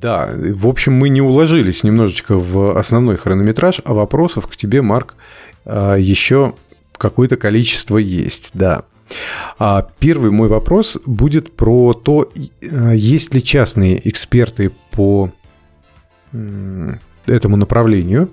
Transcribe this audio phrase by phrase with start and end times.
[0.00, 5.14] Да, в общем, мы не уложились немножечко в основной хронометраж, а вопросов к тебе, Марк,
[5.64, 6.54] а, еще
[6.96, 8.84] какое-то количество есть, да.
[9.58, 12.30] А первый мой вопрос будет про то,
[12.70, 15.32] а, есть ли частные эксперты по
[17.26, 18.30] этому направлению,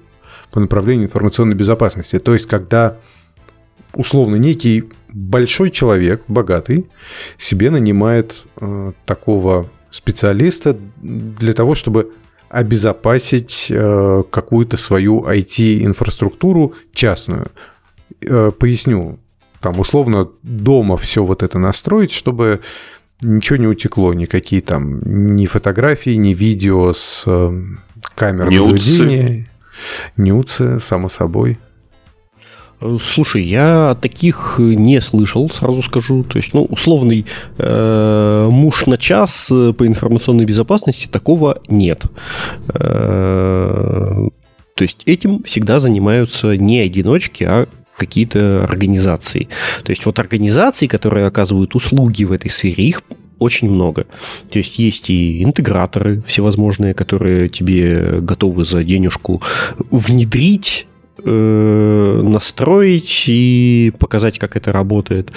[0.52, 2.20] по направлению информационной безопасности.
[2.20, 2.98] То есть, когда
[3.94, 6.88] условно некий большой человек, богатый,
[7.38, 12.12] себе нанимает э, такого специалиста для того, чтобы
[12.50, 17.48] обезопасить э, какую-то свою IT-инфраструктуру частную.
[18.22, 19.20] Э, поясню.
[19.62, 22.60] Там условно дома все вот это настроить, чтобы
[23.22, 27.62] ничего не утекло, никакие там ни фотографии, ни видео с э,
[28.16, 29.50] камер наблюдения.
[30.18, 31.58] Нюцы, само собой.
[32.80, 36.24] Слушай, я таких не слышал, сразу скажу.
[36.24, 37.26] То есть, ну, условный
[37.58, 42.04] э, муж на час э, по информационной безопасности такого нет.
[42.74, 44.28] Э,
[44.76, 49.48] то есть этим всегда занимаются не одиночки, а какие-то организации.
[49.84, 53.02] То есть вот организации, которые оказывают услуги в этой сфере, их
[53.40, 54.06] очень много.
[54.50, 59.42] То есть есть и интеграторы всевозможные, которые тебе готовы за денежку
[59.92, 60.88] внедрить
[61.28, 65.32] Э, настроить и показать, как это работает.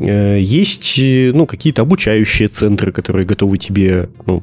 [0.00, 4.42] Э, есть ну, какие-то обучающие центры, которые готовы тебе ну,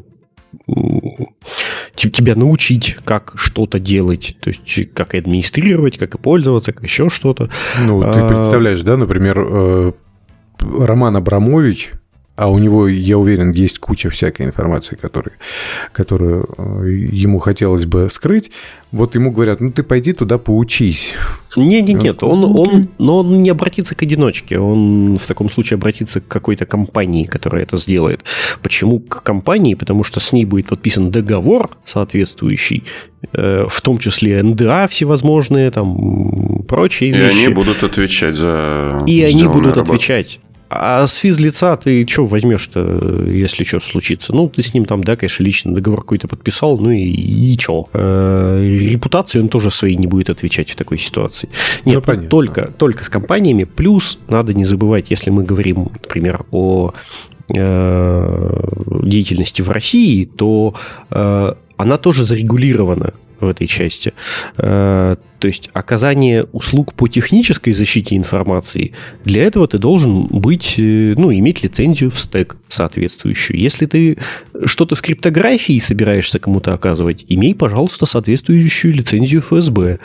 [1.98, 7.50] тебя научить, как что-то делать, то есть как администрировать, как и пользоваться, как еще что-то.
[7.84, 9.92] Ну, ты а, представляешь, да, например, э,
[10.62, 11.92] Роман Абрамович,
[12.36, 15.34] а у него, я уверен, есть куча всякой информации, которую,
[15.94, 18.52] которую э, ему хотелось бы скрыть.
[18.92, 21.16] Вот ему говорят, ну ты пойди туда поучись.
[21.56, 25.76] Нет, нет, нет, он, он, но он не обратится к одиночке, он в таком случае
[25.76, 28.26] обратится к какой-то компании, которая это сделает.
[28.62, 29.74] Почему к компании?
[29.76, 32.84] Потому что с ней будет подписан договор соответствующий,
[33.32, 37.36] э, в том числе НДА всевозможные, там прочие и вещи.
[37.38, 39.94] И они будут отвечать за И они будут работу.
[39.94, 40.40] отвечать.
[40.70, 44.34] А с физлица ты что возьмешь-то, если что случится?
[44.34, 47.88] Ну, ты с ним там, да, конечно, лично договор какой-то подписал, ну и, и что?
[47.94, 51.50] Э, репутацию он тоже своей не будет отвечать в такой ситуации.
[51.86, 52.30] Нет, ну, понятно.
[52.30, 53.66] только, только с компаниями.
[53.66, 56.94] Плюс надо не забывать, если мы говорим, например, о
[57.54, 58.70] э,
[59.04, 60.74] деятельности в России, то
[61.12, 64.14] э, она тоже зарегулирована в этой части.
[64.58, 71.14] Э, то есть оказание услуг по технической защите информации, для этого ты должен быть, э,
[71.18, 73.60] ну, иметь лицензию в стек соответствующую.
[73.60, 74.18] Если ты
[74.66, 80.00] что-то с криптографией собираешься кому-то оказывать, имей, пожалуйста, соответствующую лицензию ФСБ.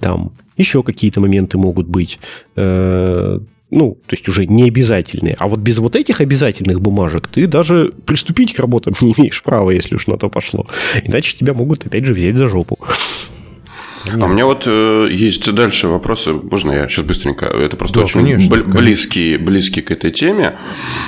[0.00, 2.18] Там еще какие-то моменты могут быть.
[2.56, 3.40] Э,
[3.72, 5.34] ну, то есть уже не обязательные.
[5.38, 9.70] А вот без вот этих обязательных бумажек ты даже приступить к работам не имеешь права,
[9.70, 10.66] если уж на то пошло.
[11.02, 12.78] Иначе тебя могут опять же взять за жопу.
[14.10, 16.32] А у меня вот э, есть дальше вопросы.
[16.32, 17.46] Можно я сейчас быстренько?
[17.46, 18.80] Это просто да, очень конечно, бл- конечно.
[18.80, 20.58] близкий, близкий к этой теме.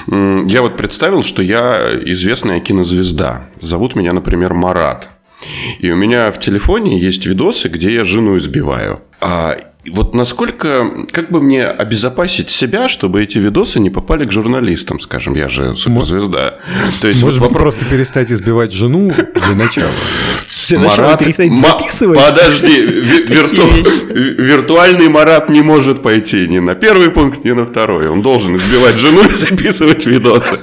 [0.06, 3.50] Я вот представил, что я известная кинозвезда.
[3.58, 5.08] Зовут меня, например, Марат.
[5.80, 9.02] И у меня в телефоне есть видосы, где я жену избиваю.
[9.20, 9.56] А
[9.90, 15.34] вот насколько, как бы мне обезопасить себя, чтобы эти видосы не попали к журналистам, скажем,
[15.34, 16.58] я же суперзвезда.
[17.00, 17.76] То есть Может вот вопрос...
[17.76, 19.92] просто перестать избивать жену для начала.
[20.72, 22.18] Марат, перестать записывать?
[22.18, 22.80] Подожди,
[24.38, 28.08] виртуальный Марат не может пойти ни на первый пункт, ни на второй.
[28.08, 30.58] Он должен избивать жену и записывать видосы.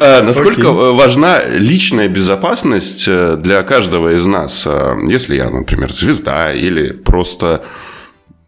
[0.00, 0.94] А, насколько okay.
[0.94, 4.66] важна личная безопасность э, для каждого из нас?
[5.08, 7.64] Если я, например, звезда или просто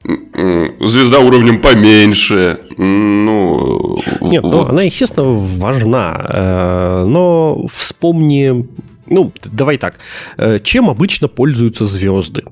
[0.04, 2.60] звезда уровнем поменьше.
[2.76, 4.66] Ну, Нет, ну, вот.
[4.66, 6.26] ну, она, естественно, важна.
[6.28, 8.66] Э, но вспомни...
[9.06, 9.98] Ну, давай так.
[10.36, 12.44] Э, чем обычно пользуются звезды?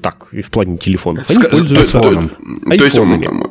[0.00, 1.24] Так, и в плане телефонов.
[1.28, 2.28] Они Ск- пользуются то, то,
[2.66, 2.98] то есть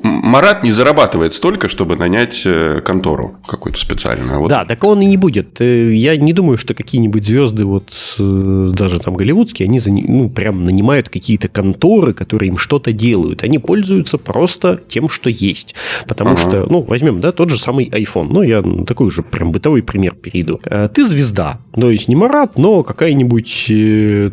[0.03, 4.41] Марат не зарабатывает столько, чтобы нанять э, контору какую-то специальную.
[4.41, 4.49] Вот.
[4.49, 5.62] Да, так он и не будет.
[5.62, 10.65] Э, я не думаю, что какие-нибудь звезды, вот э, даже там голливудские, они ну, прям
[10.65, 13.44] нанимают какие-то конторы, которые им что-то делают.
[13.44, 15.75] Они пользуются просто тем, что есть.
[16.07, 16.41] Потому ага.
[16.41, 18.27] что, ну, возьмем, да, тот же самый iPhone.
[18.31, 20.59] Ну, я такой уже прям бытовой пример перейду.
[20.94, 21.59] Ты звезда.
[21.73, 23.71] То есть не Марат, но какая-нибудь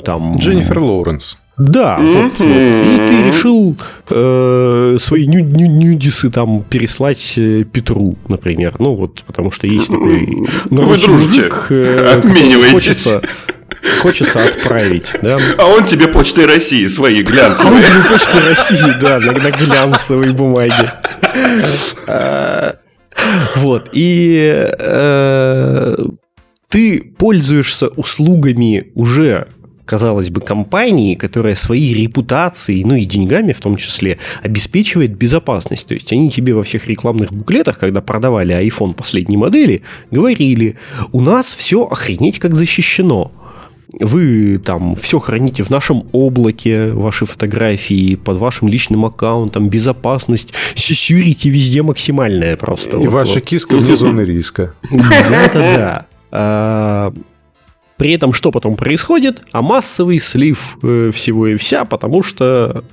[0.04, 0.36] там...
[0.36, 1.38] Дженнифер Лоуренс.
[1.56, 2.40] Да, вот, вот.
[2.40, 3.76] И ты решил
[4.10, 8.74] э, свои ню- ню- нюдисы там переслать э, Петру, например.
[8.80, 10.26] Ну, вот, потому что есть такой
[10.70, 12.72] Вы дружите, э, обмениваетесь.
[12.72, 13.22] Хочется,
[14.00, 15.38] хочется отправить, да.
[15.58, 17.70] А он тебе почтой России свои глянцевые.
[17.70, 20.94] А он тебе почтой России, да, на, на глянцевой бумаге.
[23.56, 23.90] Вот.
[23.92, 25.96] И э,
[26.68, 29.46] ты пользуешься услугами уже
[29.84, 35.88] казалось бы, компании, которая своей репутацией, ну и деньгами в том числе, обеспечивает безопасность.
[35.88, 40.76] То есть они тебе во всех рекламных буклетах, когда продавали iPhone последней модели, говорили,
[41.12, 43.30] у нас все охренеть как защищено.
[44.00, 51.48] Вы там все храните в нашем облаке, ваши фотографии, под вашим личным аккаунтом, безопасность, security
[51.48, 52.96] везде максимальная просто.
[52.96, 53.44] И вот, ваша вот.
[53.44, 54.74] киска вне зоны риска.
[54.90, 56.06] Да-да-да.
[57.96, 59.42] При этом что потом происходит?
[59.52, 62.84] А массовый слив э, всего и вся, потому что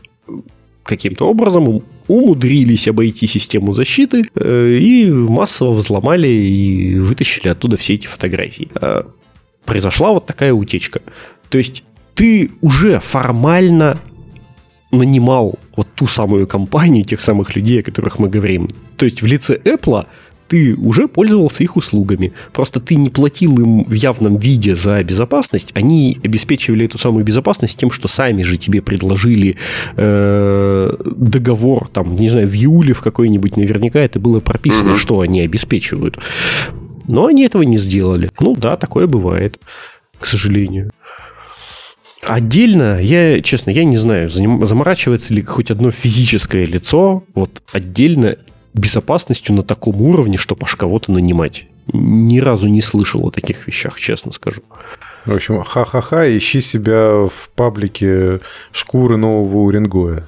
[0.83, 8.07] каким-то образом умудрились обойти систему защиты э, и массово взломали и вытащили оттуда все эти
[8.07, 8.69] фотографии.
[8.79, 9.03] Э,
[9.65, 11.01] произошла вот такая утечка.
[11.49, 11.83] То есть
[12.13, 13.97] ты уже формально
[14.91, 18.69] нанимал вот ту самую компанию, тех самых людей, о которых мы говорим.
[18.97, 20.05] То есть в лице Apple
[20.51, 22.33] ты уже пользовался их услугами.
[22.51, 25.71] Просто ты не платил им в явном виде за безопасность.
[25.75, 29.55] Они обеспечивали эту самую безопасность тем, что сами же тебе предложили
[29.95, 34.97] э, договор, там, не знаю, в июле в какой-нибудь, наверняка это было прописано, mm-hmm.
[34.97, 36.19] что они обеспечивают.
[37.07, 38.29] Но они этого не сделали.
[38.41, 39.57] Ну да, такое бывает,
[40.19, 40.91] к сожалению.
[42.27, 48.35] Отдельно, я, честно, я не знаю, заморачивается ли хоть одно физическое лицо вот отдельно
[48.73, 51.67] безопасностью на таком уровне, чтобы аж кого-то нанимать.
[51.93, 54.61] Ни разу не слышал о таких вещах, честно скажу.
[55.25, 58.39] В общем, ха-ха-ха, ищи себя в паблике
[58.71, 60.27] шкуры нового Уренгоя.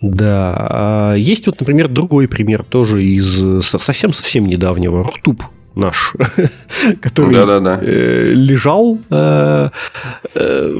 [0.00, 0.54] Да.
[0.70, 5.04] А есть вот, например, другой пример тоже из совсем-совсем недавнего.
[5.04, 5.42] Рутуб
[5.74, 6.14] наш,
[7.00, 7.80] который да, да, да.
[7.82, 9.70] лежал э,
[10.34, 10.74] э,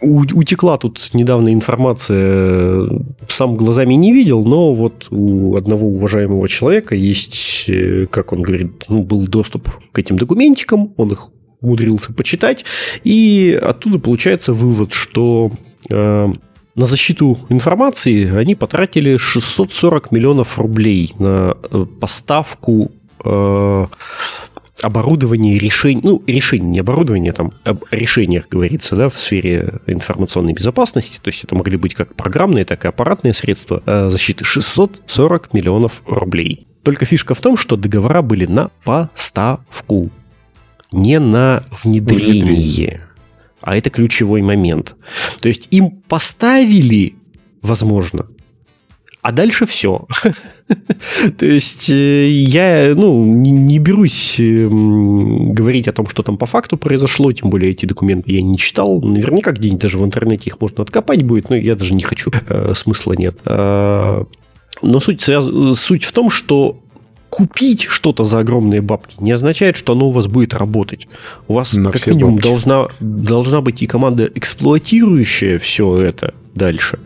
[0.00, 2.86] утекла тут недавно информация,
[3.26, 8.84] сам глазами не видел, но вот у одного уважаемого человека есть, э, как он говорит,
[8.88, 11.28] ну, был доступ к этим документикам, он их
[11.60, 12.64] умудрился почитать,
[13.04, 15.50] и оттуда получается вывод, что
[15.90, 16.32] э,
[16.74, 22.92] на защиту информации они потратили 640 миллионов рублей на э, поставку
[23.24, 23.86] э,
[24.82, 31.18] оборудование решений, ну, решение, не оборудование, там, об решениях говорится, да, в сфере информационной безопасности,
[31.22, 36.02] то есть это могли быть как программные, так и аппаратные средства э, защиты 640 миллионов
[36.06, 36.66] рублей.
[36.82, 40.10] Только фишка в том, что договора были на поставку,
[40.92, 42.44] не на внедрение.
[42.44, 43.00] внедрение.
[43.60, 44.96] А это ключевой момент.
[45.40, 47.16] То есть им поставили,
[47.60, 48.26] возможно,
[49.22, 50.06] а дальше все.
[51.38, 56.76] То есть э, я ну, не берусь эм, говорить о том, что там по факту
[56.76, 59.00] произошло, тем более эти документы я не читал.
[59.00, 62.72] Наверняка где-нибудь даже в интернете их можно откопать будет, но я даже не хочу, э,
[62.74, 63.38] смысла нет.
[63.44, 64.24] А,
[64.82, 66.80] но суть, суть в том, что
[67.38, 71.06] купить что-то за огромные бабки не означает, что оно у вас будет работать.
[71.46, 76.98] У вас На как минимум должна, должна быть и команда, эксплуатирующая все это дальше.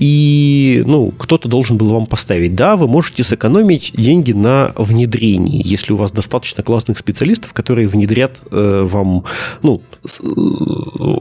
[0.00, 2.56] И ну, кто-то должен был вам поставить.
[2.56, 8.40] Да, вы можете сэкономить деньги на внедрении, если у вас достаточно классных специалистов, которые внедрят
[8.50, 9.26] э, вам,
[9.62, 10.08] ну, э,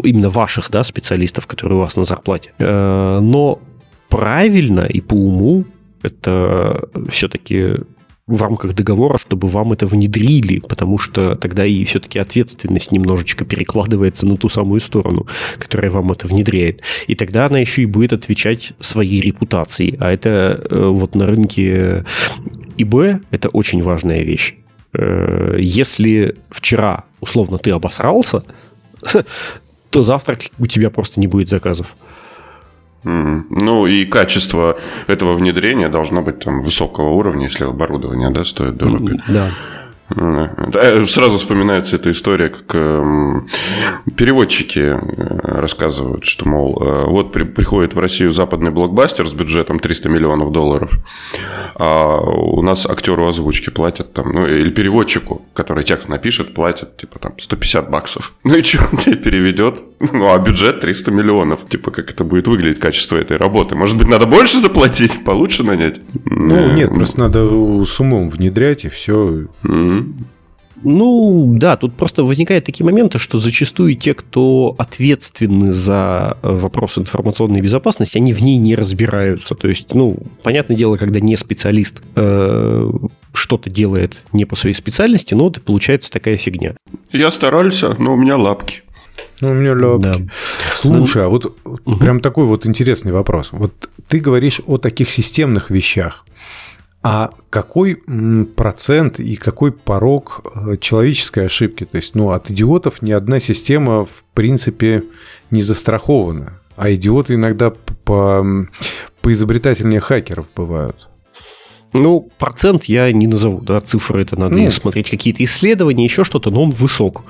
[0.03, 2.53] именно ваших да, специалистов, которые у вас на зарплате.
[2.57, 3.59] Э, но
[4.09, 5.65] правильно и по уму
[6.01, 7.75] это все-таки
[8.27, 14.25] в рамках договора, чтобы вам это внедрили, потому что тогда и все-таки ответственность немножечко перекладывается
[14.25, 15.25] на ту самую сторону,
[15.57, 16.81] которая вам это внедряет.
[17.07, 19.95] И тогда она еще и будет отвечать своей репутацией.
[19.99, 22.03] А это э, вот на рынке
[22.77, 24.55] ИБ это очень важная вещь.
[24.93, 28.43] Э, если вчера, условно, ты обосрался,
[29.89, 31.95] то завтра у тебя просто не будет заказов.
[33.07, 39.13] Ну и качество этого внедрения должно быть там высокого уровня, если оборудование да, стоит дорого.
[39.27, 39.51] Да.
[40.09, 43.49] Сразу вспоминается эта история, как эм,
[44.15, 44.97] переводчики э,
[45.59, 50.91] рассказывают, что, мол, э, вот приходит в Россию западный блокбастер с бюджетом 300 миллионов долларов,
[51.75, 57.19] а у нас актеру озвучки платят там, ну, или переводчику, который текст напишет, платят, типа,
[57.19, 58.33] там, 150 баксов.
[58.47, 59.83] Ну и что, он тебе переведет?
[59.99, 61.67] Ну, а бюджет 300 миллионов.
[61.67, 63.75] Типа, как это будет выглядеть, качество этой работы?
[63.75, 65.99] Может быть, надо больше заплатить, получше нанять?
[66.23, 69.47] Ну, нет, просто надо с умом внедрять, и все.
[69.63, 69.96] Mm-hmm.
[70.83, 76.97] Ну, да, тут просто возникают такие моменты, что зачастую те, кто ответственны за э, вопрос
[76.97, 79.55] информационной безопасности, они в ней не разбираются.
[79.55, 82.91] То есть, ну, понятное дело, когда не специалист э,
[83.33, 86.75] что-то делает не по своей специальности, но вот и получается такая фигня.
[87.11, 88.83] Я старался, но у меня лапки.
[89.41, 90.03] Ну, у меня лапки.
[90.03, 90.17] Да.
[90.75, 91.97] Слушай, а вот угу.
[91.97, 93.49] прям такой вот интересный вопрос.
[93.51, 93.73] Вот
[94.07, 96.25] ты говоришь о таких системных вещах.
[97.09, 98.03] А какой
[98.57, 101.85] процент и какой порог э, человеческой ошибки?
[101.85, 105.03] То есть, ну, от идиотов ни одна система, в принципе,
[105.49, 106.59] не застрахована.
[106.75, 108.45] А идиоты иногда по,
[109.23, 111.07] изобретательнее хакеров бывают.
[111.93, 116.51] Ну, процент я не назову, да, цифры это надо ну, смотреть какие-то исследования, еще что-то,
[116.51, 117.23] но он высок.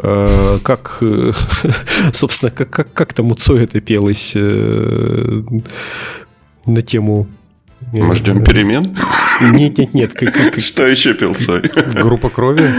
[0.00, 1.32] Э, как, э,
[2.12, 5.42] собственно, как, как, как там у Цой это пелось э,
[6.64, 7.26] на тему...
[8.02, 8.96] Мы ждем перемен?
[9.40, 10.12] Нет, нет, нет.
[10.62, 11.62] Что еще пел Цой?
[11.62, 12.74] Группа крови?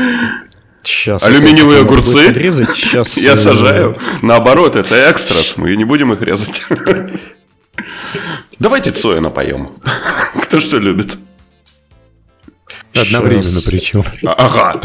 [0.83, 1.23] Сейчас.
[1.23, 2.31] Алюминиевые огурцы?
[2.31, 2.71] Резать.
[2.71, 3.97] Сейчас, Я сажаю.
[4.21, 5.55] Наоборот, это экстрас.
[5.57, 6.63] Мы не будем их резать.
[8.59, 9.69] Давайте Цоя напоем.
[10.41, 11.17] Кто что любит?
[12.95, 14.03] Одновременно причем.
[14.23, 14.81] Ага.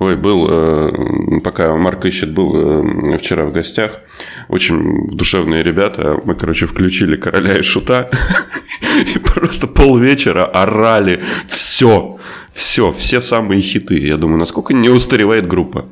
[0.00, 4.00] Ой, был, э, пока Марк ищет, был э, вчера в гостях.
[4.48, 6.18] Очень душевные ребята.
[6.24, 8.08] Мы, короче, включили короля и шута.
[9.14, 11.22] И просто полвечера орали.
[11.48, 12.18] Все,
[12.54, 13.98] все, все самые хиты.
[13.98, 15.84] Я думаю, насколько не устаревает группа.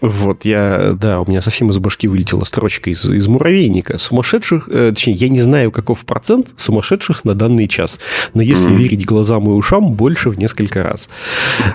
[0.00, 3.98] Вот, я, да, у меня совсем из башки вылетела строчка из, из муравейника.
[3.98, 7.98] Сумасшедших, э, точнее, я не знаю, каков процент сумасшедших на данный час.
[8.34, 8.76] Но если mm.
[8.76, 11.08] верить глазам и ушам, больше в несколько раз.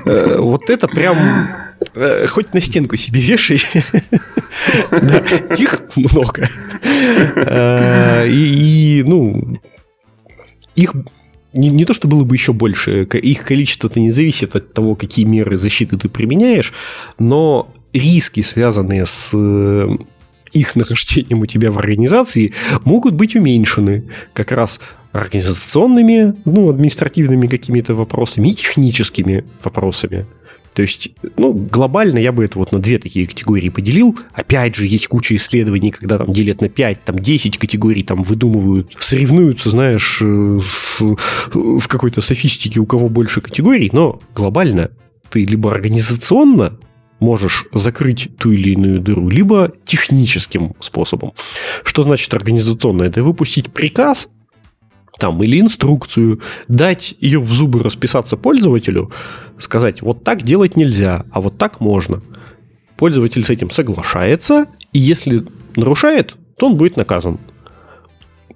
[0.05, 1.49] Э, вот это прям...
[1.95, 3.57] Э, хоть на стенку себе вешай.
[5.57, 6.47] Их много.
[7.35, 9.59] Э, и, ну,
[10.75, 10.93] их
[11.53, 15.25] не, не то, что было бы еще больше, их количество-то не зависит от того, какие
[15.25, 16.73] меры защиты ты применяешь,
[17.19, 19.87] но риски, связанные с э,
[20.51, 22.53] их нахождением у тебя в организации,
[22.85, 24.79] могут быть уменьшены как раз
[25.11, 30.25] организационными, ну, административными какими-то вопросами и техническими вопросами.
[30.73, 34.17] То есть, ну, глобально я бы это вот на две такие категории поделил.
[34.33, 38.91] Опять же, есть куча исследований, когда там делят на 5, там 10 категорий, там выдумывают,
[38.99, 41.15] соревнуются, знаешь, э, в,
[41.51, 44.89] в какой-то софистике, у кого больше категорий, но глобально
[45.29, 46.79] ты либо организационно
[47.23, 51.33] можешь закрыть ту или иную дыру, либо техническим способом.
[51.83, 53.03] Что значит организационно?
[53.03, 54.29] Это выпустить приказ
[55.19, 59.11] там, или инструкцию, дать ее в зубы расписаться пользователю,
[59.59, 62.21] сказать, вот так делать нельзя, а вот так можно.
[62.97, 65.43] Пользователь с этим соглашается, и если
[65.75, 67.39] нарушает, то он будет наказан.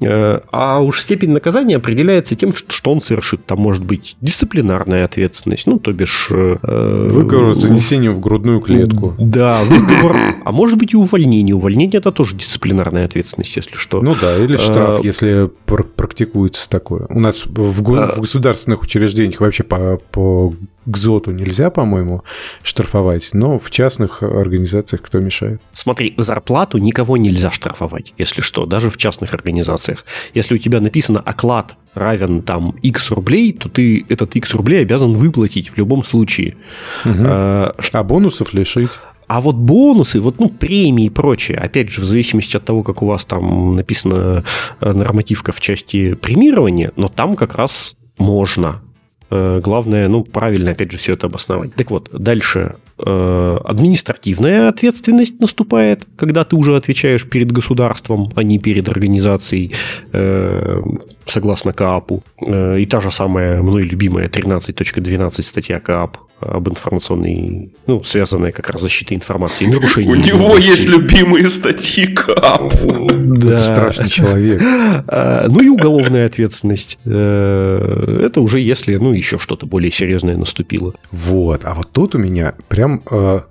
[0.02, 3.46] Э, а уж степень наказания определяется тем, что он совершит.
[3.46, 6.30] Там может быть дисциплинарная ответственность, ну, то бишь...
[6.32, 9.16] Э, выговор с занесением в грудную клетку.
[9.18, 10.16] Да, выговор.
[10.46, 11.56] А может быть и увольнение.
[11.56, 14.02] Увольнение– это тоже дисциплинарная ответственность, если что.
[14.02, 17.08] Ну да, или штраф, если практикуется такое.
[17.10, 20.54] У нас в, в государственных учреждениях вообще по, по
[20.88, 22.24] ГЗОТу нельзя, по-моему,
[22.64, 25.62] штрафовать, но в частных организациях кто мешает?
[25.74, 29.87] Смотри, зарплату никого нельзя штрафовать, если что, даже в частных организациях.
[30.34, 35.14] Если у тебя написано оклад равен там X рублей, то ты этот X рублей обязан
[35.14, 36.58] выплатить в любом случае.
[37.06, 37.14] Угу.
[37.20, 38.92] А, а бонусов лишить?
[39.28, 43.02] А вот бонусы, вот, ну, премии и прочее, опять же, в зависимости от того, как
[43.02, 44.46] у вас там написана
[44.80, 48.82] э, нормативка в части премирования, но там как раз можно.
[49.30, 51.76] Э, главное, ну, правильно, опять же, все это обосновать.
[51.76, 52.78] Так вот, дальше.
[53.00, 59.74] Э, административная ответственность наступает, когда ты уже отвечаешь перед государством, а не перед организацией,
[60.14, 60.82] э,
[61.26, 62.24] согласно КААПу.
[62.42, 68.82] И та же самая мной любимая 13.12 статья КААП об информационной, ну, связанная как раз
[68.82, 70.12] защитой информации и нарушением.
[70.12, 72.74] У него есть любимые статьи КАП.
[73.38, 73.58] Да.
[73.58, 74.62] страшный человек.
[75.08, 76.98] А, ну и уголовная ответственность.
[77.06, 80.94] Э, это уже если, ну, еще что-то более серьезное наступило.
[81.12, 81.62] Вот.
[81.66, 83.42] А вот тут у меня прям э,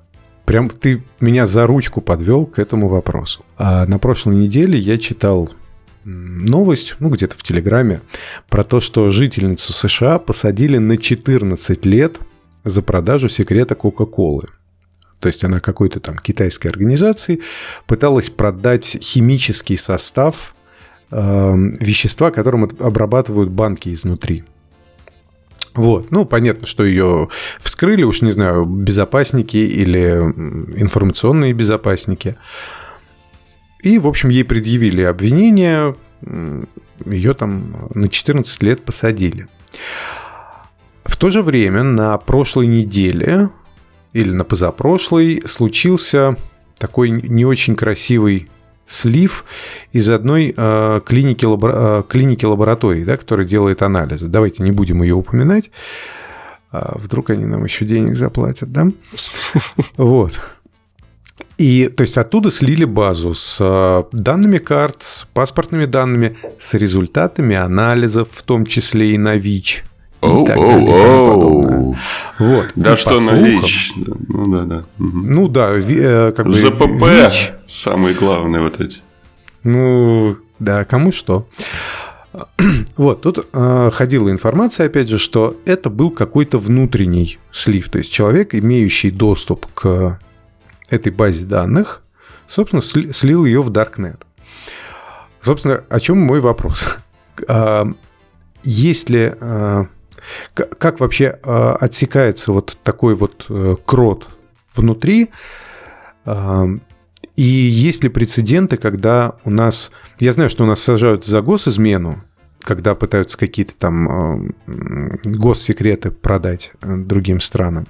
[0.45, 3.45] прям ты меня за ручку подвел к этому вопросу.
[3.59, 5.50] А на прошлой неделе я читал
[6.05, 8.00] новость, ну где-то в Телеграме,
[8.49, 12.19] про то, что жительницу США посадили на 14 лет
[12.67, 14.49] за продажу секрета Кока-Колы.
[15.21, 17.41] То есть она какой-то там китайской организации
[17.87, 20.55] пыталась продать химический состав
[21.11, 24.45] э, вещества, которым обрабатывают банки изнутри.
[25.75, 27.29] Вот, ну, понятно, что ее
[27.61, 30.17] вскрыли, уж не знаю, безопасники или
[30.81, 32.35] информационные безопасники.
[33.83, 35.95] И, в общем, ей предъявили обвинение,
[37.05, 39.49] ее там на 14 лет посадили.
[41.07, 43.51] В то же время на прошлой неделе
[44.13, 46.37] или на позапрошлой случился
[46.79, 48.49] такой не очень красивый
[48.87, 49.45] слив
[49.93, 51.75] из одной э, клиники, лабора...
[51.77, 54.29] э, клиники лаборатории, да, которая делает анализы.
[54.29, 55.71] Давайте не будем ее упоминать.
[56.71, 58.89] А вдруг они нам еще денег заплатят, да?
[59.97, 60.39] Вот.
[61.59, 67.57] И, то есть, оттуда слили базу с э, данными карт, с паспортными данными, с результатами
[67.57, 69.85] анализов, в том числе и на ВИЧ.
[70.26, 71.97] Оу, оу, оу.
[72.38, 72.66] Вот.
[72.75, 73.92] Да и что на ВИЧ?
[74.28, 74.85] Ну да, да.
[74.99, 75.18] Угу.
[75.18, 77.52] Ну да, э, как бы ЗПП ВИЧ.
[77.66, 79.00] самые главные вот эти.
[79.62, 81.47] Ну, да, кому что.
[82.97, 88.12] Вот, тут э, ходила информация, опять же, что это был какой-то внутренний слив, то есть
[88.12, 90.18] человек, имеющий доступ к
[90.90, 92.02] этой базе данных,
[92.47, 94.21] собственно, слил ее в Darknet.
[95.42, 96.99] Собственно, о чем мой вопрос?
[97.49, 97.87] А,
[98.64, 99.35] есть ли...
[100.54, 104.28] А, как вообще а, отсекается вот такой вот э, крот
[104.75, 105.30] внутри?
[107.37, 109.92] И есть ли прецеденты, когда у нас...
[110.18, 112.25] Я знаю, что у нас сажают за госизмену,
[112.62, 117.87] когда пытаются какие-то там э, госсекреты продать э, другим странам.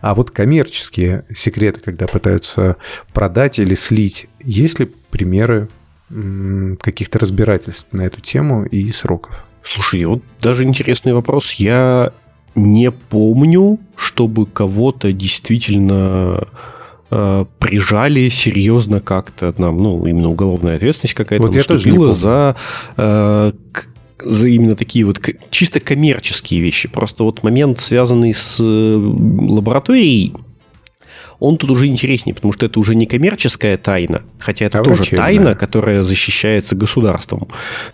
[0.00, 2.76] А вот коммерческие секреты, когда пытаются
[3.12, 5.68] продать или слить, есть ли примеры
[6.80, 9.44] каких-то разбирательств на эту тему и сроков?
[9.64, 11.52] Слушай, вот даже интересный вопрос.
[11.52, 12.12] Я
[12.54, 16.46] не помню, чтобы кого-то действительно
[17.10, 22.56] э, прижали серьезно как-то нам, ну, именно уголовная ответственность какая-то вот наступила за
[22.96, 23.52] э,
[24.22, 26.88] за именно такие вот чисто коммерческие вещи.
[26.88, 30.34] Просто вот момент, связанный с э, лабораторией,
[31.38, 35.02] он тут уже интереснее, потому что это уже не коммерческая тайна, хотя это а тоже
[35.02, 35.24] врачебная.
[35.26, 37.48] тайна, которая защищается государством.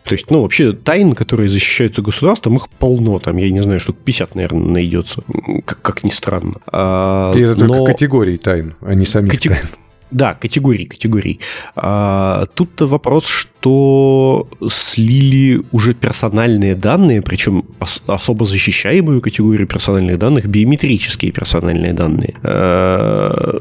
[0.04, 3.18] То есть, ну, вообще, тайн, которые защищаются государством, их полно.
[3.18, 5.23] Там, я не знаю, штук 50, наверное, найдется,
[5.64, 6.54] как, как ни странно.
[6.66, 7.75] А, И это но...
[7.75, 9.52] только категории тайн, а не самих Катег...
[9.52, 9.66] тайн.
[10.11, 11.38] Да, категории, категории.
[11.76, 20.47] А, тут вопрос, что слили уже персональные данные, причем ос- особо защищаемую категорию персональных данных,
[20.47, 22.35] биометрические персональные данные.
[22.43, 23.61] А,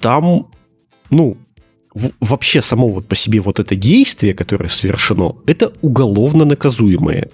[0.00, 0.46] там,
[1.10, 1.36] ну,
[1.94, 7.30] вообще само вот по себе вот это действие, которое совершено, это уголовно наказуемое.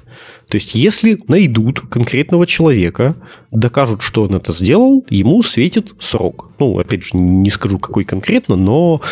[0.49, 3.17] То есть, если найдут конкретного человека,
[3.51, 6.51] докажут, что он это сделал, ему светит срок.
[6.59, 9.03] Ну, опять же, не скажу, какой конкретно, но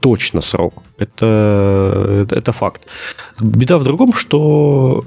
[0.00, 0.82] точно срок.
[0.98, 2.82] Это, это, это факт.
[3.40, 5.04] Беда в другом, что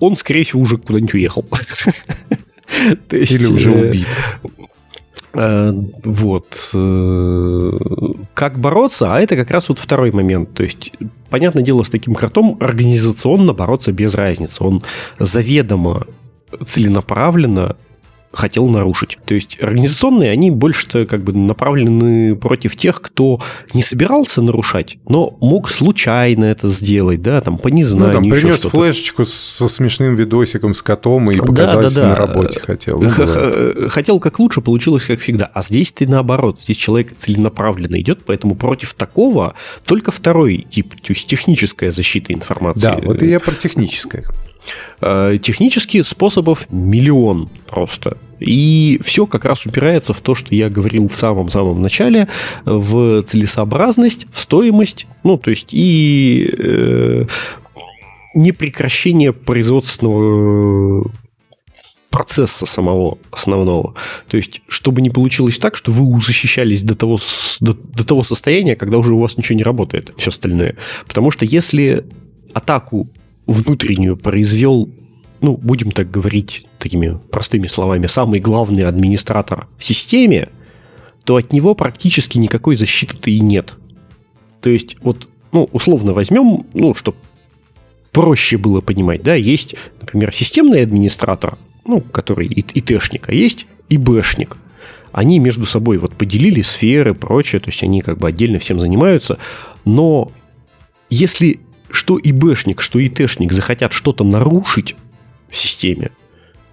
[0.00, 1.46] он, скорее всего, уже куда-нибудь уехал.
[3.10, 4.08] Или уже э, убит.
[5.34, 5.72] Э,
[6.04, 6.70] вот.
[8.34, 9.14] Как бороться?
[9.14, 10.52] А это как раз вот второй момент.
[10.54, 10.92] То есть,
[11.30, 14.64] понятное дело, с таким кротом организационно бороться без разницы.
[14.64, 14.82] Он
[15.18, 16.06] заведомо
[16.64, 17.76] целенаправленно
[18.34, 19.18] хотел нарушить.
[19.24, 23.40] То есть организационные, они больше-то как бы направлены против тех, кто
[23.72, 28.20] не собирался нарушать, но мог случайно это сделать, да, там по незнанию.
[28.20, 32.08] Ну, там принес флешечку со смешным видосиком с котом и показать да, да, да.
[32.08, 33.02] на работе хотел.
[33.88, 35.50] Хотел как лучше, получилось как всегда.
[35.52, 41.12] А здесь ты наоборот, здесь человек целенаправленно идет, поэтому против такого только второй тип, то
[41.12, 42.82] есть техническая защита информации.
[42.82, 44.24] Да, вот и я про техническое.
[45.00, 48.16] Э, технически способов миллион просто.
[48.40, 52.28] И все как раз упирается в то, что я говорил в самом-самом начале,
[52.64, 57.26] в целесообразность, в стоимость, ну, то есть и э,
[58.34, 61.10] непрекращение производственного
[62.10, 63.94] процесса самого основного.
[64.28, 67.18] То есть, чтобы не получилось так, что вы защищались до того,
[67.60, 70.76] до, до того состояния, когда уже у вас ничего не работает, все остальное.
[71.08, 72.04] Потому что если
[72.52, 73.08] атаку
[73.46, 74.88] внутреннюю произвел,
[75.40, 80.48] ну, будем так говорить такими простыми словами, самый главный администратор в системе,
[81.24, 83.76] то от него практически никакой защиты-то и нет.
[84.60, 87.18] То есть, вот, ну, условно возьмем, ну, чтобы
[88.12, 94.56] проще было понимать, да, есть, например, системный администратор, ну, который и ИТшник, а есть ИБшник.
[95.12, 99.38] Они между собой вот поделили сферы, прочее, то есть они как бы отдельно всем занимаются,
[99.84, 100.32] но
[101.10, 101.60] если
[101.94, 104.96] что и бэшник, что и тэшник захотят что-то нарушить
[105.48, 106.10] в системе,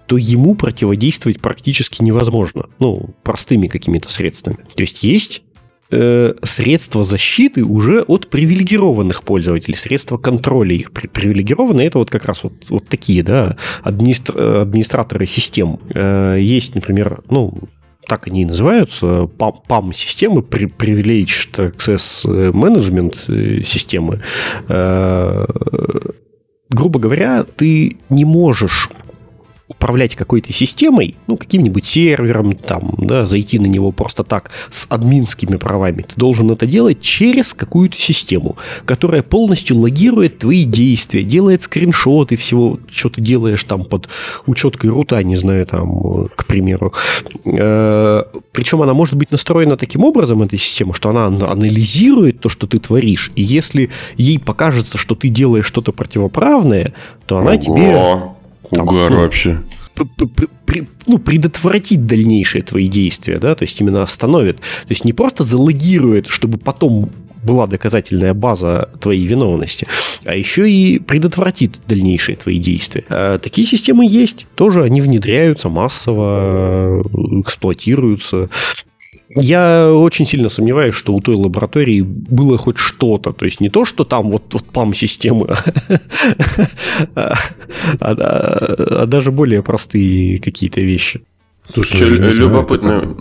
[0.06, 2.66] то ему противодействовать практически невозможно.
[2.78, 4.58] Ну, простыми какими-то средствами.
[4.74, 5.42] То есть есть
[5.90, 12.42] э, средства защиты уже от привилегированных пользователей, средства контроля их привилегированные, это вот как раз
[12.42, 15.78] вот, вот такие, да, администра- администраторы систем.
[15.94, 17.54] Э, есть, например, ну,
[18.06, 24.22] так они и называются, PAM-системы, Privileged Access Management э, системы.
[24.68, 25.46] Э,
[26.68, 28.90] грубо говоря, ты не можешь
[29.82, 35.56] управлять какой-то системой, ну, каким-нибудь сервером, там, да, зайти на него просто так с админскими
[35.56, 42.36] правами, ты должен это делать через какую-то систему, которая полностью логирует твои действия, делает скриншоты
[42.36, 44.08] всего, что ты делаешь там под
[44.46, 46.92] учеткой рута, не знаю, там, к примеру.
[47.44, 52.68] Э, Причем она может быть настроена таким образом, эта система, что она анализирует то, что
[52.68, 56.92] ты творишь, и если ей покажется, что ты делаешь что-то противоправное,
[57.26, 58.41] то она Ого, тебе...
[58.72, 59.58] Там, угар ну, вообще
[61.06, 64.56] ну, предотвратит дальнейшие твои действия, да, то есть именно остановит.
[64.56, 67.10] То есть не просто залогирует, чтобы потом
[67.42, 69.86] была доказательная база твоей виновности,
[70.24, 73.04] а еще и предотвратит дальнейшие твои действия.
[73.08, 77.02] А такие системы есть, тоже они внедряются массово,
[77.40, 78.48] эксплуатируются.
[79.34, 83.32] Я очень сильно сомневаюсь, что у той лаборатории было хоть что-то.
[83.32, 85.48] То есть не то, что там вот, вот пам-системы,
[87.14, 87.34] а,
[88.00, 91.22] а, а даже более простые какие-то вещи.
[91.72, 93.16] Слушай, любопытно,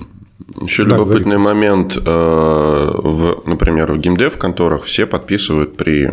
[0.62, 1.54] еще да, любопытный говори.
[1.54, 1.98] момент.
[1.98, 6.12] Э, в, например, в геймдев конторах все подписывают при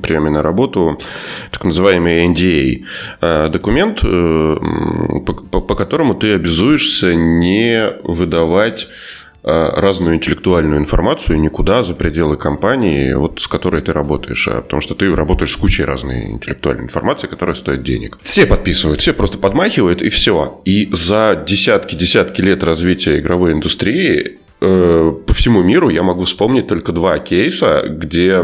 [0.00, 0.98] приеме на работу
[1.50, 2.84] так называемый NDA.
[3.20, 4.56] Э, документ, э,
[5.26, 13.12] по, по которому ты обязуешься не выдавать Э, разную интеллектуальную информацию никуда за пределы компании,
[13.14, 17.28] вот с которой ты работаешь, а потому что ты работаешь с кучей разной интеллектуальной информации,
[17.28, 18.18] которая стоит денег.
[18.22, 20.60] Все подписывают, все просто подмахивают и все.
[20.64, 26.92] И за десятки-десятки лет развития игровой индустрии э, по всему миру я могу вспомнить только
[26.92, 28.42] два кейса, где,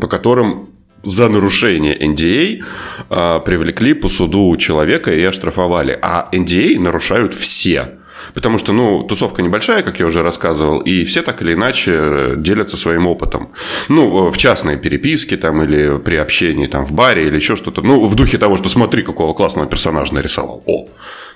[0.00, 0.70] по которым
[1.02, 2.62] за нарушение NDA
[3.08, 5.98] э, привлекли по суду человека и оштрафовали.
[6.02, 7.99] А NDA нарушают все.
[8.34, 12.76] Потому что, ну, тусовка небольшая, как я уже рассказывал, и все так или иначе делятся
[12.76, 13.50] своим опытом.
[13.88, 17.82] Ну, в частной переписке там или при общении там в баре или еще что-то.
[17.82, 20.62] Ну, в духе того, что смотри, какого классного персонажа нарисовал.
[20.66, 20.88] О,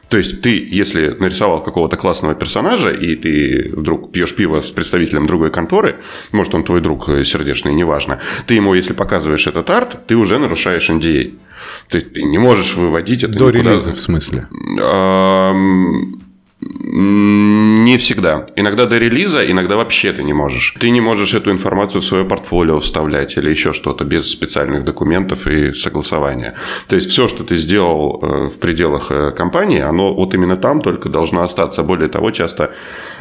[0.08, 5.26] то есть ты, если нарисовал какого-то классного персонажа, и ты вдруг пьешь пиво с представителем
[5.26, 5.96] другой конторы,
[6.32, 10.90] может, он твой друг сердечный, неважно, ты ему, если показываешь этот арт, ты уже нарушаешь
[10.90, 11.34] NDA.
[11.88, 13.70] Ты не можешь выводить это До никуда.
[13.70, 14.46] релиза, в смысле?
[16.66, 18.46] Не всегда.
[18.56, 20.74] Иногда до релиза, иногда вообще ты не можешь.
[20.80, 25.46] Ты не можешь эту информацию в свое портфолио вставлять или еще что-то без специальных документов
[25.46, 26.54] и согласования.
[26.88, 30.80] То есть все, что ты сделал э, в пределах э, компании, оно вот именно там
[30.80, 31.82] только должно остаться.
[31.82, 32.72] Более того, часто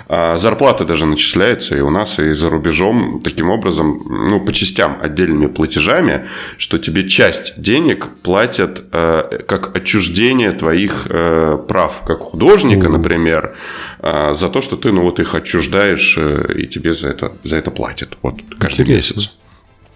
[0.09, 5.47] зарплата даже начисляется и у нас, и за рубежом таким образом, ну, по частям отдельными
[5.47, 13.55] платежами, что тебе часть денег платят э, как отчуждение твоих э, прав, как художника, например,
[13.99, 17.57] э, за то, что ты, ну, вот их отчуждаешь, э, и тебе за это, за
[17.57, 18.17] это платят.
[18.21, 19.15] Вот каждый Интересно.
[19.15, 19.33] месяц.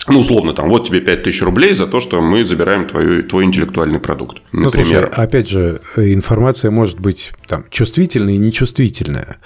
[0.08, 4.00] Ну, условно, там, вот тебе 5000 рублей за то, что мы забираем твою, твой интеллектуальный
[4.00, 4.38] продукт.
[4.52, 4.63] Например.
[4.63, 9.38] Ну, слушай, опять же, информация может быть там чувствительная и нечувствительная.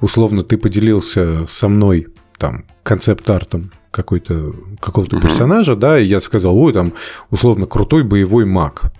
[0.00, 5.26] Условно, ты поделился со мной там концепт-артом какой-то, какого-то угу.
[5.26, 6.92] персонажа, да, и я сказал, ой, там,
[7.30, 8.92] условно, крутой боевой маг.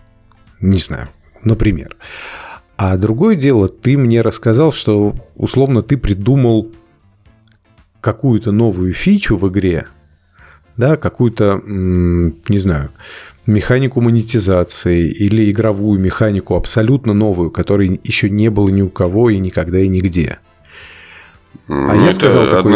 [0.61, 1.09] Не знаю,
[1.43, 1.97] например.
[2.77, 6.73] А другое дело, ты мне рассказал, что, условно, ты придумал
[8.01, 9.87] какую-то новую фичу в игре,
[10.77, 12.91] да, какую-то, не знаю,
[13.47, 19.39] механику монетизации или игровую механику абсолютно новую, которой еще не было ни у кого и
[19.39, 20.39] никогда и нигде.
[21.69, 22.73] А ну, я сказал такой...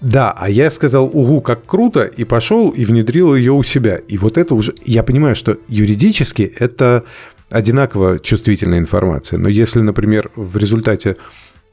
[0.00, 3.96] Да, а я сказал, угу, как круто, и пошел и внедрил ее у себя.
[4.08, 4.74] И вот это уже...
[4.84, 7.04] Я понимаю, что юридически это
[7.50, 9.38] одинаково чувствительная информация.
[9.38, 11.18] Но если, например, в результате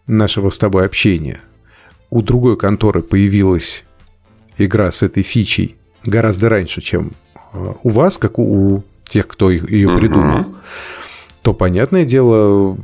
[0.06, 1.42] нашего с тобой общения
[2.10, 3.86] у другой конторы появилась
[4.58, 7.12] игра с этой фичей гораздо раньше, чем
[7.54, 10.56] э, у вас, как у тех, кто ее придумал, uh-huh.
[11.42, 12.78] то, понятное дело,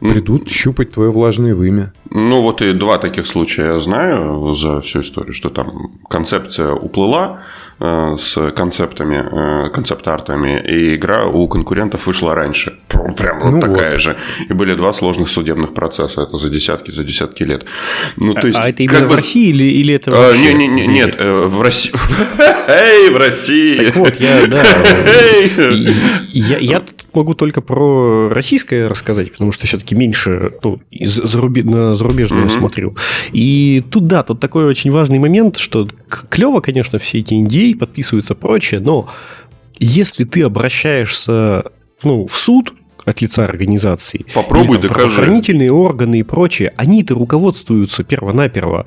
[0.00, 1.92] придут щупать твое влажное вымя.
[2.10, 7.40] Ну, вот и два таких случая я знаю за всю историю, что там концепция уплыла,
[7.80, 12.78] Э, с концептами, э, концепт-артами, и игра у конкурентов вышла раньше.
[13.16, 14.00] Прям вот ну такая вот.
[14.00, 14.16] же.
[14.48, 16.22] И были два сложных судебных процесса.
[16.22, 17.64] Это за десятки, за десятки лет.
[18.16, 20.36] Ну, то есть, а это именно в России или, или это а?
[20.36, 21.92] Не, не, не, нет, э, в России.
[22.68, 23.86] Эй, в России!
[23.86, 24.64] Так вот, я, да.
[26.32, 32.44] я, я могу только про российское рассказать, потому что все-таки меньше ну, зарубе, на зарубежное
[32.44, 32.50] mm-hmm.
[32.50, 32.96] смотрю.
[33.32, 35.88] И тут, да, тут такой очень важный момент, что
[36.28, 39.08] клево, конечно, все эти людей, подписываются прочее, но
[39.78, 41.64] если ты обращаешься
[42.02, 45.16] ну, в суд от лица организации, попробуй или, там, докажи.
[45.16, 48.86] Правоохранительные органы и прочее, они-то руководствуются перво-наперво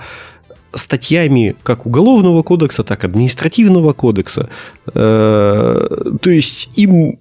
[0.74, 4.50] статьями как уголовного кодекса, так и административного кодекса.
[4.94, 7.20] Э, то есть им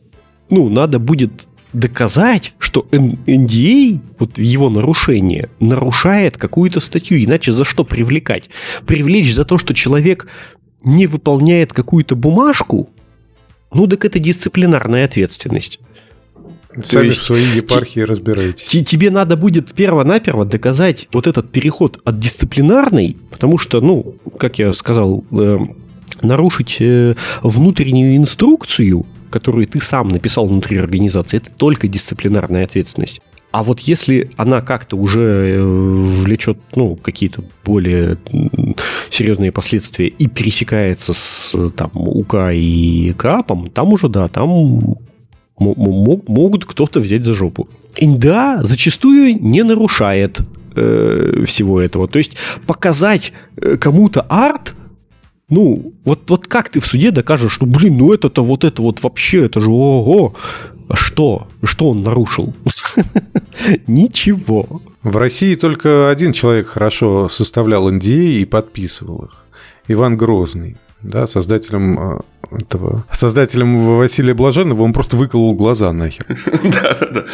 [0.50, 7.84] ну, надо будет доказать, что NDA, вот его нарушение, нарушает какую-то статью, иначе за что
[7.84, 8.48] привлекать?
[8.86, 10.26] Привлечь за то, что человек
[10.84, 12.88] не выполняет какую-то бумажку,
[13.72, 15.80] ну так это дисциплинарная ответственность.
[16.82, 18.66] Сами есть, в своей епархии разбираетесь.
[18.84, 24.72] Тебе надо будет перво-наперво доказать вот этот переход от дисциплинарной, потому что, ну, как я
[24.72, 25.58] сказал, э,
[26.22, 33.20] нарушить э, внутреннюю инструкцию, которую ты сам написал внутри организации, это только дисциплинарная ответственность.
[33.52, 38.18] А вот если она как-то уже э, влечет ну, какие-то более
[39.10, 44.98] серьезные последствия и пересекается с там, УК и КАПом, там уже, да, там
[45.58, 47.68] могут кто-то взять за жопу.
[47.96, 48.06] И
[48.62, 50.40] зачастую не нарушает
[50.74, 52.08] э, всего этого.
[52.08, 54.74] То есть показать э, кому-то арт,
[55.48, 59.02] ну, вот, вот как ты в суде докажешь, что, блин, ну это-то вот это вот
[59.02, 60.34] вообще, это же ого.
[60.88, 61.48] А что?
[61.62, 62.54] Что он нарушил?
[63.86, 64.82] Ничего.
[65.02, 69.44] В России только один человек хорошо составлял NDA и подписывал их.
[69.88, 76.26] Иван Грозный, да, создателем а, этого создателем Василия Блаженного, он просто выколол глаза нахер.
[76.66, 77.24] Да, да, да.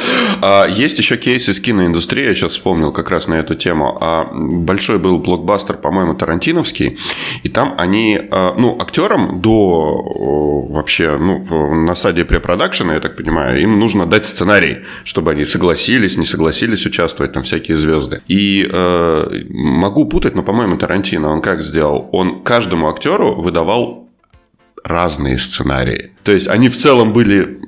[0.42, 3.96] А, есть еще кейс из киноиндустрии, я сейчас вспомнил как раз на эту тему.
[4.00, 6.98] А, большой был блокбастер, по-моему, Тарантиновский,
[7.42, 13.60] и там они, а, ну, актерам до вообще, ну, на стадии препродакшена, я так понимаю,
[13.60, 18.22] им нужно дать сценарий, чтобы они согласились, не согласились участвовать, там всякие звезды.
[18.28, 22.08] И э, могу путать, но, по-моему, Тарантино, он как сделал?
[22.12, 24.01] Он каждому актеру выдавал
[24.84, 26.12] разные сценарии.
[26.24, 27.60] То есть они в целом были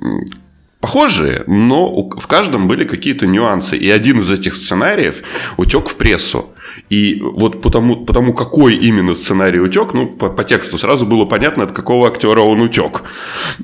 [0.85, 3.75] похожие, но в каждом были какие-то нюансы.
[3.79, 5.23] И один из этих сценариев
[5.57, 6.51] утек в прессу.
[6.91, 11.65] И вот потому, потому какой именно сценарий утек, ну, по, по тексту сразу было понятно,
[11.65, 13.03] от какого актера он утек.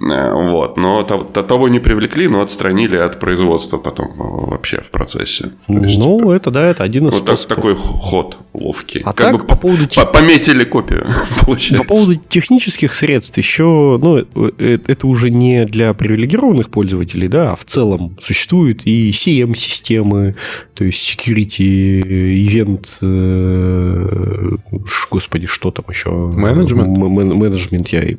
[0.01, 0.77] Э, вот.
[0.77, 5.51] Но того не привлекли, но отстранили от производства потом э, вообще в процессе.
[5.69, 7.57] Есть, ну, типа, это да, это один из вот способов.
[7.57, 9.03] такой ход ловкий.
[9.05, 9.89] А как так, бы по поводу...
[9.95, 11.07] По пометили копию,
[11.45, 11.87] получается.
[11.87, 17.57] По поводу технических средств еще, ну, э, это уже не для привилегированных пользователей, да, а
[17.57, 20.37] в целом существуют и CM-системы,
[20.75, 24.57] то есть security, event Э,
[25.11, 26.11] господи, что там еще?
[26.11, 26.97] Менеджмент?
[26.97, 28.17] Менеджмент, я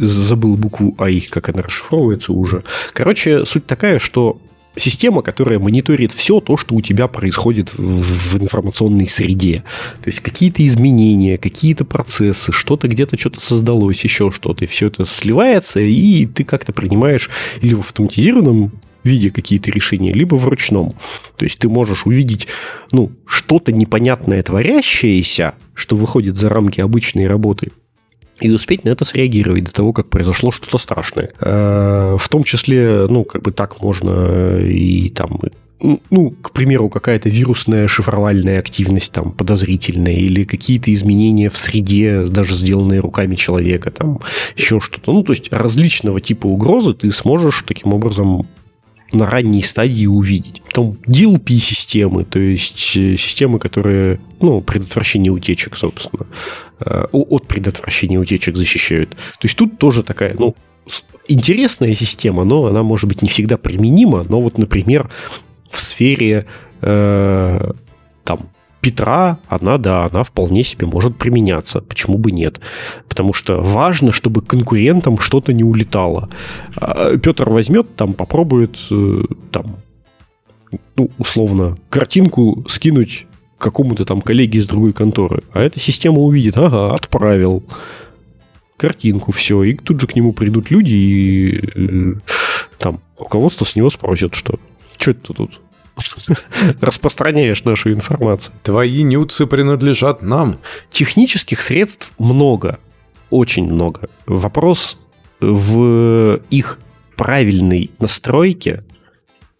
[0.00, 2.62] забыл букву АИ, как она расшифровывается уже.
[2.92, 4.38] Короче, суть такая, что
[4.76, 9.64] система, которая мониторит все то, что у тебя происходит в, информационной среде.
[10.02, 15.04] То есть какие-то изменения, какие-то процессы, что-то где-то что-то создалось, еще что-то, и все это
[15.04, 17.30] сливается, и ты как-то принимаешь
[17.60, 18.72] или в автоматизированном
[19.04, 20.94] виде какие-то решения, либо в ручном.
[21.36, 22.46] То есть ты можешь увидеть
[22.92, 27.72] ну, что-то непонятное творящееся, что выходит за рамки обычной работы,
[28.42, 31.30] и успеть на это среагировать до того, как произошло что-то страшное.
[31.40, 35.40] Э, в том числе, ну, как бы так можно и там
[36.10, 42.54] ну, к примеру, какая-то вирусная шифровальная активность там подозрительная или какие-то изменения в среде, даже
[42.54, 44.20] сделанные руками человека, там
[44.56, 45.12] еще что-то.
[45.12, 48.46] Ну, то есть различного типа угрозы ты сможешь таким образом
[49.12, 50.62] на ранней стадии увидеть.
[50.62, 56.26] Потом DLP-системы, то есть э, системы, которые, ну, предотвращение утечек, собственно,
[56.80, 59.10] э, от предотвращения утечек защищают.
[59.10, 60.56] То есть тут тоже такая, ну,
[61.28, 64.24] интересная система, но она может быть не всегда применима.
[64.28, 65.10] Но вот, например,
[65.68, 66.46] в сфере
[66.80, 67.72] э,
[68.24, 68.40] там
[68.82, 71.80] Петра, она, да, она вполне себе может применяться.
[71.80, 72.60] Почему бы нет?
[73.08, 76.28] Потому что важно, чтобы конкурентам что-то не улетало.
[76.74, 79.76] А, Петр возьмет, там попробует, э, там,
[80.96, 85.44] ну, условно, картинку скинуть какому-то там коллеге из другой конторы.
[85.52, 87.62] А эта система увидит, ага, отправил
[88.76, 89.62] картинку, все.
[89.62, 92.14] И тут же к нему придут люди и э,
[92.78, 94.58] там руководство с него спросит, что
[94.98, 95.60] что это тут?
[96.80, 98.54] Распространяешь нашу информацию.
[98.62, 100.58] Твои нюцы принадлежат нам.
[100.90, 102.78] Технических средств много,
[103.30, 104.08] очень много.
[104.26, 104.98] Вопрос
[105.40, 106.78] в их
[107.16, 108.84] правильной настройке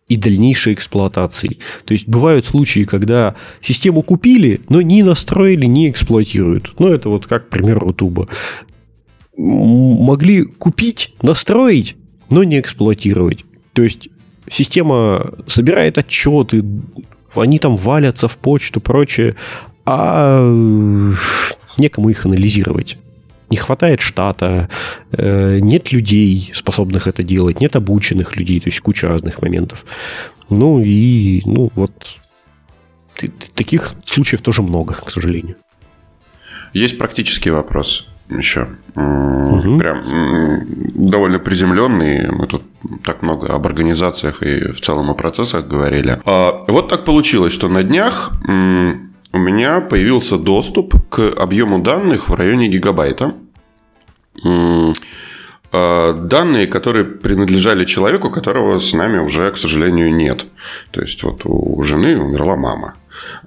[0.09, 1.59] и дальнейшей эксплуатации.
[1.85, 6.75] То есть бывают случаи, когда систему купили, но не настроили, не эксплуатируют.
[6.79, 8.29] Ну, это вот как пример Рутуба.
[9.37, 11.97] Могли купить, настроить,
[12.31, 13.45] но не эксплуатировать.
[13.73, 14.09] То есть
[14.51, 16.65] система собирает отчеты,
[17.35, 19.37] они там валятся в почту, прочее,
[19.85, 20.41] а
[21.79, 22.99] некому их анализировать.
[23.51, 24.69] Не хватает штата,
[25.11, 29.85] э, нет людей, способных это делать, нет обученных людей, то есть куча разных моментов.
[30.49, 31.93] Ну и, ну вот,
[33.55, 35.57] таких случаев тоже много, к сожалению.
[36.73, 38.69] Есть практический вопрос еще.
[38.95, 39.79] Угу.
[39.79, 40.03] Прям
[40.95, 42.31] довольно приземленный.
[42.31, 42.63] Мы тут
[43.05, 46.21] так много об организациях и в целом о процессах говорили.
[46.27, 52.35] А, вот так получилось, что на днях у меня появился доступ к объему данных в
[52.35, 53.35] районе гигабайта.
[55.75, 60.47] А, данные, которые принадлежали человеку, которого с нами уже, к сожалению, нет.
[60.91, 62.95] То есть, вот у жены умерла мама.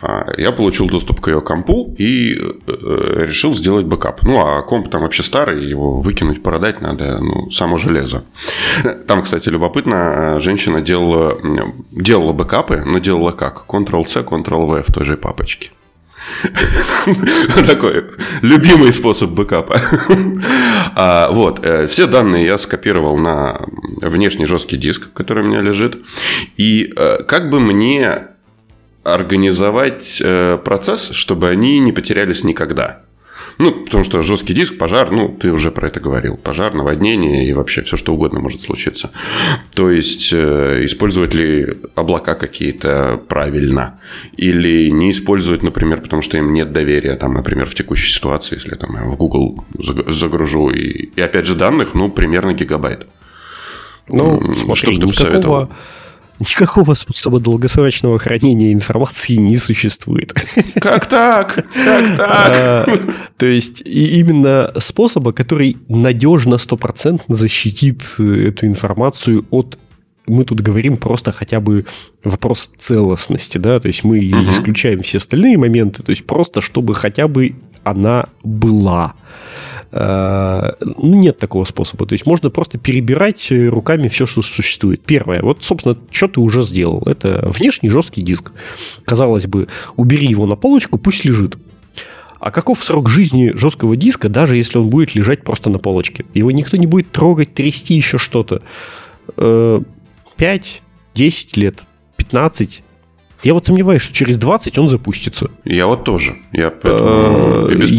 [0.01, 4.23] А, я получил доступ к ее компу и э, решил сделать бэкап.
[4.23, 8.23] Ну, а комп там вообще старый, его выкинуть, продать надо, ну, само железо.
[9.07, 11.38] Там, кстати, любопытно, женщина делала,
[11.91, 13.65] делала бэкапы, но делала как?
[13.67, 15.71] Ctrl-C, Ctrl-V в той же папочке.
[17.67, 18.05] Такой
[18.41, 19.79] любимый способ бэкапа.
[20.95, 23.61] а, вот, э, все данные я скопировал на
[24.01, 26.03] внешний жесткий диск, который у меня лежит.
[26.57, 28.34] И э, как бы мне
[29.05, 33.01] организовать э, процесс, чтобы они не потерялись никогда?
[33.57, 36.35] Ну, потому что жесткий диск, пожар, ну, ты уже про это говорил.
[36.35, 39.11] Пожар, наводнение и вообще все, что угодно может случиться.
[39.73, 43.99] То есть, э, использовать ли облака какие-то правильно?
[44.35, 48.75] Или не использовать, например, потому что им нет доверия, там, например, в текущей ситуации, если
[48.75, 49.63] там, я в Google
[50.09, 53.07] загружу, и, и опять же данных, ну, примерно гигабайт.
[54.09, 55.69] Ну, смотри, никакого,
[56.39, 60.33] Никакого способа долгосрочного хранения информации не существует.
[60.81, 61.55] Как так?
[61.55, 61.65] Как
[62.17, 62.19] так?
[62.19, 62.85] А,
[63.37, 69.79] то есть именно способа, который надежно, стопроцентно защитит э, эту информацию от
[70.27, 71.85] мы тут говорим просто хотя бы
[72.23, 74.49] вопрос целостности, да, то есть мы угу.
[74.49, 79.13] исключаем все остальные моменты, то есть просто чтобы хотя бы она была.
[79.97, 82.05] Э, ну, нет такого способа.
[82.05, 85.01] То есть можно просто перебирать руками все, что существует.
[85.05, 85.41] Первое.
[85.41, 87.01] Вот, собственно, что ты уже сделал.
[87.05, 88.51] Это внешний жесткий диск.
[89.05, 91.58] Казалось бы, убери его на полочку, пусть лежит.
[92.39, 96.25] А каков срок жизни жесткого диска, даже если он будет лежать просто на полочке?
[96.34, 98.62] Его никто не будет трогать, трясти, еще что-то.
[99.38, 99.79] 5, э,
[101.15, 101.84] 10 лет,
[102.17, 102.84] 15,
[103.45, 105.51] я вот сомневаюсь, что через 20 он запустится.
[105.65, 106.38] Я вот тоже.
[106.51, 107.93] Я э, есть,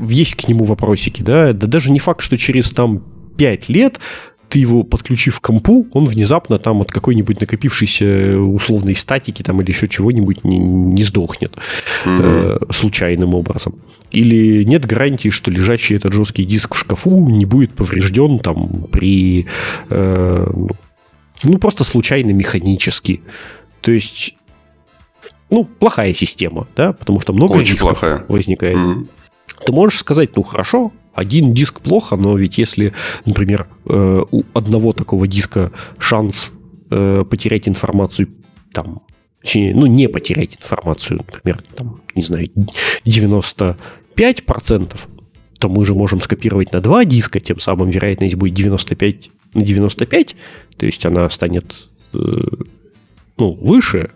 [0.00, 1.52] есть к нему вопросики, да.
[1.52, 3.02] Да даже не факт, что через там
[3.36, 4.00] 5 лет
[4.48, 9.70] ты его подключив к компу, он внезапно там от какой-нибудь накопившейся условной статики там или
[9.70, 11.54] еще чего-нибудь не, не сдохнет
[12.06, 12.68] mm-hmm.
[12.70, 13.74] э, случайным образом.
[14.10, 19.48] Или нет гарантии, что лежащий этот жесткий диск в шкафу не будет поврежден там при...
[19.90, 20.50] Э,
[21.42, 23.20] ну, просто случайно механически.
[23.82, 24.34] То есть
[25.50, 28.24] ну, плохая система, да, потому что много Очень дисков плохая.
[28.28, 28.76] возникает.
[28.76, 29.08] Mm-hmm.
[29.64, 32.92] Ты можешь сказать, ну хорошо, один диск плохо, но ведь если,
[33.24, 36.50] например, э, у одного такого диска шанс
[36.90, 38.28] э, потерять информацию
[38.72, 39.02] там,
[39.54, 42.50] ну, не потерять информацию, например, там, не знаю,
[43.04, 44.96] 95%,
[45.58, 50.36] то мы же можем скопировать на два диска, тем самым вероятность будет 95 на 95,
[50.76, 52.18] то есть она станет э,
[53.38, 54.10] ну, выше,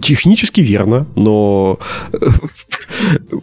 [0.00, 1.78] технически верно, но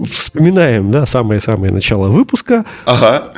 [0.04, 2.66] вспоминаем, да, самое-самое начало выпуска.
[2.86, 3.32] Ага,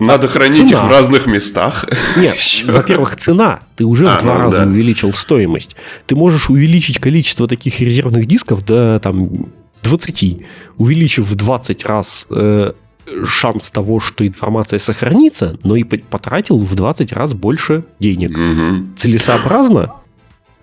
[0.00, 0.70] надо хранить цена.
[0.70, 1.86] их в разных местах.
[2.16, 3.60] Нет, во-первых, цена.
[3.76, 4.66] Ты уже а, в два ну, раза да.
[4.66, 5.74] увеличил стоимость.
[6.06, 9.48] Ты можешь увеличить количество таких резервных дисков до там
[9.82, 10.42] 20.
[10.78, 12.72] Увеличив в 20 раз э,
[13.24, 18.30] шанс того, что информация сохранится, но и потратил в 20 раз больше денег.
[18.36, 18.96] Угу.
[18.96, 19.92] Целесообразно?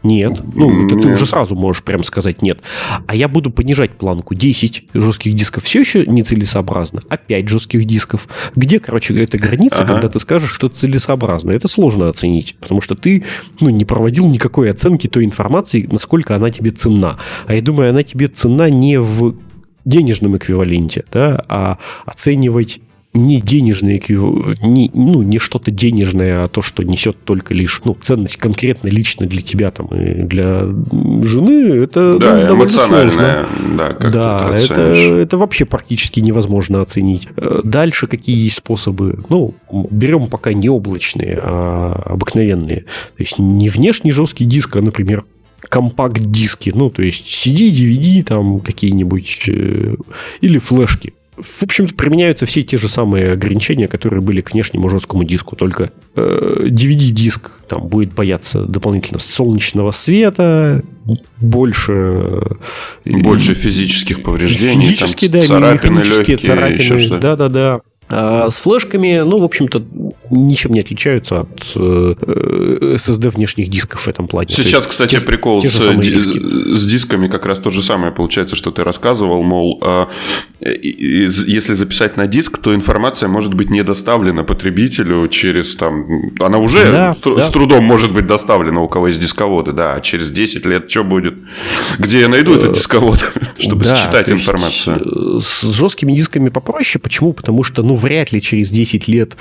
[0.04, 0.42] Нет.
[0.56, 1.04] Ну, это нет.
[1.04, 2.60] ты уже сразу можешь прям сказать нет.
[3.06, 4.34] А я буду понижать планку.
[4.34, 8.28] 10 жестких дисков все еще нецелесообразно, а 5 жестких дисков.
[8.56, 9.94] Где, короче, эта граница, ага.
[9.94, 11.52] когда ты скажешь, что целесообразно?
[11.52, 13.24] Это сложно оценить, потому что ты
[13.60, 17.20] ну, не проводил никакой оценки той информации, насколько она тебе ценна.
[17.46, 19.36] А я думаю, она тебе ценна не в
[19.86, 22.82] денежном эквиваленте, да, а оценивать
[23.14, 23.40] не
[23.98, 28.88] эквивалент, не, ну, не что-то денежное, а то, что несет только лишь ну, ценность конкретно
[28.88, 33.46] лично для тебя там и для жены, это да, ну, довольно сложно.
[33.76, 37.28] Да, как да это, это вообще практически невозможно оценить.
[37.36, 39.20] Э, дальше какие есть способы?
[39.30, 42.82] Ну, берем пока не облачные, а обыкновенные.
[42.82, 45.26] То есть не внешний жесткий диск, а, например,
[45.70, 49.96] компакт-диски, ну, то есть CD, DVD там какие-нибудь, э,
[50.42, 51.14] или флешки.
[51.38, 55.92] В общем-то, применяются все те же самые ограничения, которые были к внешнему жесткому диску, только
[56.16, 60.84] э, DVD-диск там будет бояться дополнительно солнечного света,
[61.38, 62.58] больше...
[63.06, 64.86] Больше физических повреждений.
[64.86, 67.20] Физические, там, да, царапины, легкие, царапины.
[67.20, 67.82] Да-да-да.
[68.12, 69.84] А с флешками, ну, в общем-то,
[70.30, 72.16] ничем не отличаются от э,
[72.96, 74.50] SSD внешних дисков в этом плане.
[74.52, 78.56] Сейчас, кстати, те, прикол те с, ди- с дисками как раз то же самое получается,
[78.56, 80.06] что ты рассказывал, мол, э,
[80.60, 86.06] если записать на диск, то информация может быть не доставлена потребителю через там...
[86.40, 87.44] Она уже да, с, да.
[87.44, 91.04] с трудом может быть доставлена у кого есть дисководы, да, а через 10 лет что
[91.04, 91.36] будет?
[91.98, 93.24] Где я найду этот э, дисковод,
[93.58, 95.38] чтобы да, считать информацию?
[95.38, 97.02] Э, с жесткими дисками попроще.
[97.02, 97.34] Почему?
[97.34, 99.38] Потому что, ну, вряд ли через 10 лет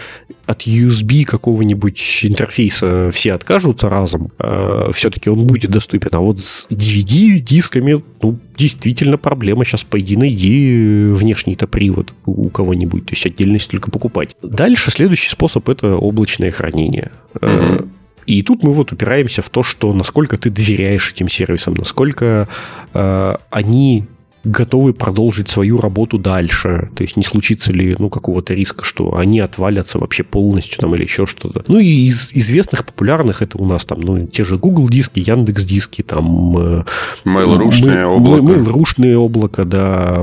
[0.47, 4.33] от USB какого-нибудь интерфейса все откажутся разом.
[4.39, 6.11] А все-таки он будет доступен.
[6.13, 9.65] А вот с DVD-дисками, ну, действительно проблема.
[9.65, 13.07] Сейчас пойди найди внешний-то привод у кого-нибудь.
[13.07, 14.37] То есть отдельность только покупать.
[14.43, 17.11] Дальше следующий способ– это облачное хранение.
[17.35, 17.89] Mm-hmm.
[18.27, 22.49] И тут мы вот упираемся в то, что насколько ты доверяешь этим сервисам, насколько
[22.93, 24.07] э, они
[24.45, 26.91] готовы продолжить свою работу дальше.
[26.95, 31.03] То есть не случится ли ну, какого-то риска, что они отвалятся вообще полностью там или
[31.03, 31.65] еще что-то.
[31.69, 35.65] Ну и из известных популярных это у нас там ну, те же Google диски, Яндекс
[35.65, 36.57] диски, там...
[36.57, 36.85] Э,
[37.25, 38.43] Mail.ru-шное облако.
[38.43, 40.21] Mail.ru-шное облако, да.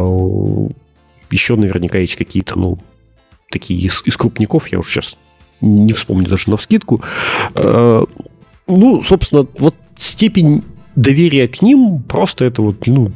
[1.29, 2.79] Еще наверняка есть какие-то, ну,
[3.51, 5.17] такие из, из крупников, я уже сейчас
[5.61, 7.01] не вспомню даже на вскидку.
[7.53, 8.03] Э,
[8.67, 10.63] ну, собственно, вот степень
[10.95, 13.11] доверия к ним просто это вот, ну,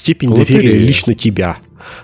[0.00, 0.62] степень лотерея.
[0.62, 1.58] доверия лично тебя.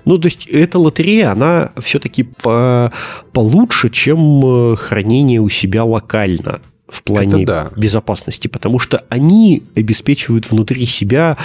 [0.05, 2.93] Ну, то есть эта лотерея, она все-таки по,
[3.33, 7.71] получше, чем э, хранение у себя локально в плане да.
[7.77, 11.37] безопасности, потому что они обеспечивают внутри себя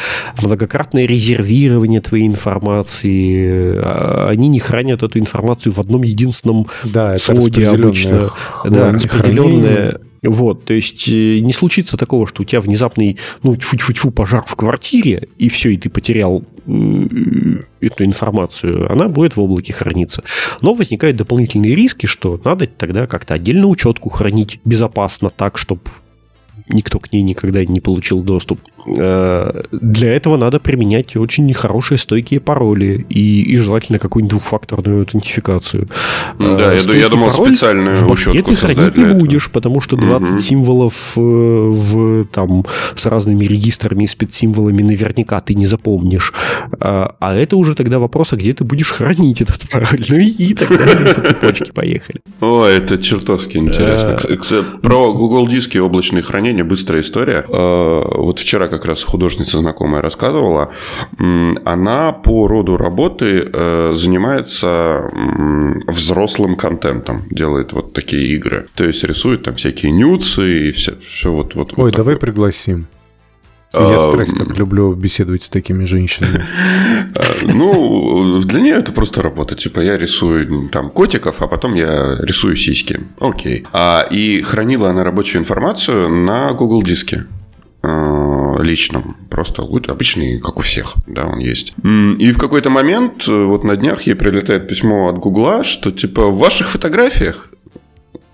[0.41, 7.69] многократное резервирование твоей информации, а они не хранят эту информацию в одном единственном да, слоде
[7.69, 8.29] обычно.
[8.65, 14.11] Да, распределенное вот, то есть э, не случится такого, что у тебя внезапный, ну, тьфу-тьфу-тьфу,
[14.11, 20.23] пожар в квартире, и все, и ты потерял эту информацию, она будет в облаке храниться.
[20.61, 25.81] Но возникают дополнительные риски, что надо тогда как-то отдельно учетку хранить безопасно так, чтобы
[26.73, 28.59] никто к ней никогда не получил доступ.
[28.97, 35.87] Э, для этого надо применять очень хорошие стойкие пароли и, и желательно какую-нибудь двухфакторную аутентификацию.
[36.39, 40.33] Да, я, я думал пароль специальную в башке ты хранить не будешь, потому что 20
[40.33, 40.39] угу.
[40.39, 42.65] символов э, в, там,
[42.95, 46.33] с разными регистрами и спецсимволами наверняка ты не запомнишь.
[46.79, 50.03] А, а это уже тогда вопрос, а где ты будешь хранить этот пароль?
[50.09, 52.21] Ну и, и так далее по цепочке поехали.
[52.39, 54.17] О, это чертовски интересно.
[54.81, 57.45] Про Google диски облачные хранения быстрая история.
[57.47, 60.71] Э, вот вчера как раз художница знакомая рассказывала,
[61.65, 65.11] она по роду работы э, занимается
[65.87, 68.67] взрослым контентом, делает вот такие игры.
[68.75, 71.69] То есть рисует там всякие нюцы и все, все вот, вот.
[71.77, 72.31] Ой, вот давай такое.
[72.31, 72.87] пригласим.
[73.73, 76.45] Я как люблю беседовать с такими женщинами.
[77.13, 79.55] А, ну, для нее это просто работа.
[79.55, 83.01] Типа, я рисую там котиков, а потом я рисую сиськи.
[83.19, 83.65] Окей.
[83.73, 87.25] А, и хранила она рабочую информацию на Google диске.
[87.83, 89.17] Э, личном.
[89.29, 91.73] Просто обычный, как у всех, да, он есть.
[92.19, 96.27] И в какой-то момент, э, вот на днях ей прилетает письмо от Гугла, что типа
[96.27, 97.47] в ваших фотографиях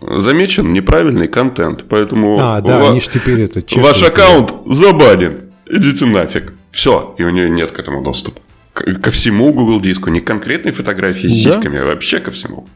[0.01, 6.05] замечен неправильный контент, поэтому а, да, ва- они ж теперь это ваш аккаунт забанен, идите
[6.05, 6.53] нафиг.
[6.71, 8.39] Все, и у нее нет к этому доступа.
[8.73, 11.53] Ко всему Google диску, не конкретной фотографии с да?
[11.53, 12.67] сиськами, а вообще ко всему.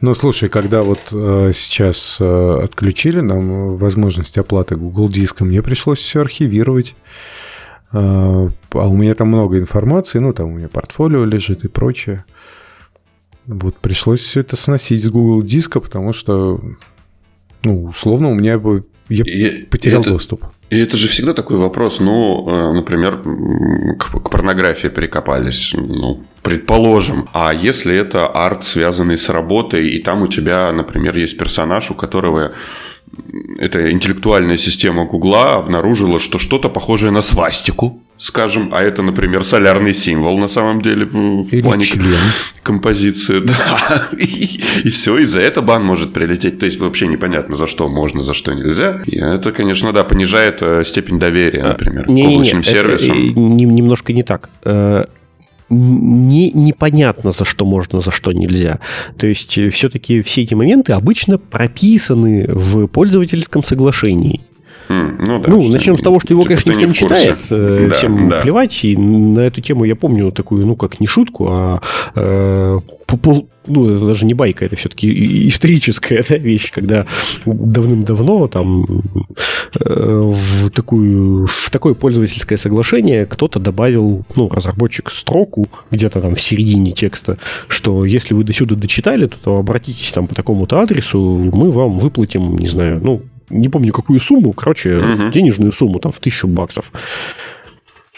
[0.00, 5.98] Ну, слушай, когда вот э, сейчас э, отключили нам возможность оплаты Google диска, мне пришлось
[5.98, 6.94] все архивировать.
[7.92, 12.24] Э, а у меня там много информации, ну, там у меня портфолио лежит и прочее.
[13.46, 16.60] Вот пришлось все это сносить с Google диска, потому что,
[17.62, 20.44] ну, условно, у меня бы я и, потерял это, доступ.
[20.70, 23.22] И это же всегда такой вопрос, ну, э, например,
[23.98, 27.28] к, к порнографии прикопались, ну, предположим.
[27.34, 31.94] А если это арт, связанный с работой, и там у тебя, например, есть персонаж, у
[31.94, 32.52] которого
[33.58, 39.92] эта интеллектуальная система Гугла обнаружила, что что-то похожее на свастику, скажем, а это, например, солярный
[39.92, 42.16] символ на самом деле в Или плане член.
[42.62, 43.42] композиции.
[43.54, 44.08] Да.
[44.18, 46.58] И, и все, и за это бан может прилететь.
[46.58, 49.02] То есть вообще непонятно, за что можно, за что нельзя.
[49.06, 53.30] И это, конечно, да, понижает э, степень доверия, а, например, не, к облачным не, сервисам.
[53.30, 55.04] Это, немножко не так э,
[55.70, 58.80] не, непонятно, за что можно, за что нельзя.
[59.18, 64.40] То есть э, все-таки все эти моменты обычно прописаны в пользовательском соглашении.
[64.88, 67.38] Mm, ну, да, ну начнем с того, что его, конечно, никто не, не читает.
[67.50, 68.40] Э, да, всем да.
[68.40, 68.84] плевать.
[68.84, 71.80] И на эту тему я помню такую, ну, как не шутку, а
[72.14, 72.80] э,
[73.66, 77.06] ну, это даже не байка, это все-таки историческая да, вещь, когда
[77.46, 79.02] давным-давно там
[79.74, 86.92] в, такую, в такое пользовательское соглашение кто-то добавил, ну, разработчик, строку где-то там в середине
[86.92, 91.18] текста, что если вы до сюда дочитали, то, то обратитесь там по такому-то адресу,
[91.52, 93.22] мы вам выплатим, не знаю, ну,
[93.54, 95.30] не помню какую сумму, короче, угу.
[95.30, 96.90] денежную сумму там в тысячу баксов.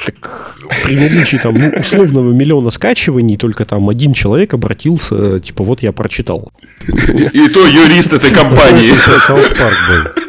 [0.06, 5.82] Так при наличии там ну, условного миллиона скачиваний только там один человек обратился, типа, вот
[5.82, 6.52] я прочитал.
[6.86, 8.92] И то юрист этой компании.
[9.26, 10.26] South Park был.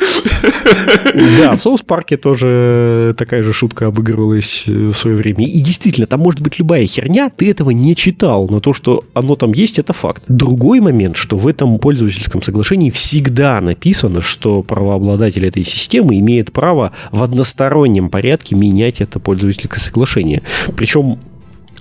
[1.38, 5.46] Да, в South Park е тоже такая же шутка обыгрывалась в свое время.
[5.46, 9.36] И действительно, там может быть любая херня, ты этого не читал, но то, что оно
[9.36, 10.24] там есть, это факт.
[10.28, 16.92] Другой момент, что в этом пользовательском соглашении всегда написано, что правообладатель этой системы имеет право
[17.12, 20.44] в одностороннем порядке менять это пользовательское соглашение.
[20.76, 21.20] Причем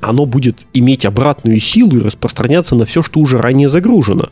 [0.01, 4.31] оно будет иметь обратную силу и распространяться на все, что уже ранее загружено.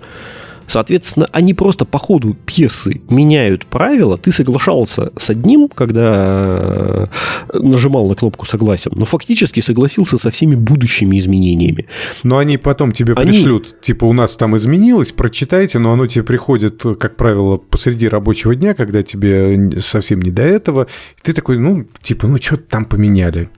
[0.66, 4.16] Соответственно, они просто по ходу пьесы меняют правила.
[4.16, 7.08] Ты соглашался с одним, когда
[7.52, 11.86] э, нажимал на кнопку «Согласен», но фактически согласился со всеми будущими изменениями.
[12.22, 13.32] Но они потом тебе они...
[13.32, 18.54] пришлют, типа, у нас там изменилось, прочитайте, но оно тебе приходит, как правило, посреди рабочего
[18.54, 20.86] дня, когда тебе совсем не до этого.
[21.18, 23.48] И ты такой, ну, типа, ну, что-то там поменяли.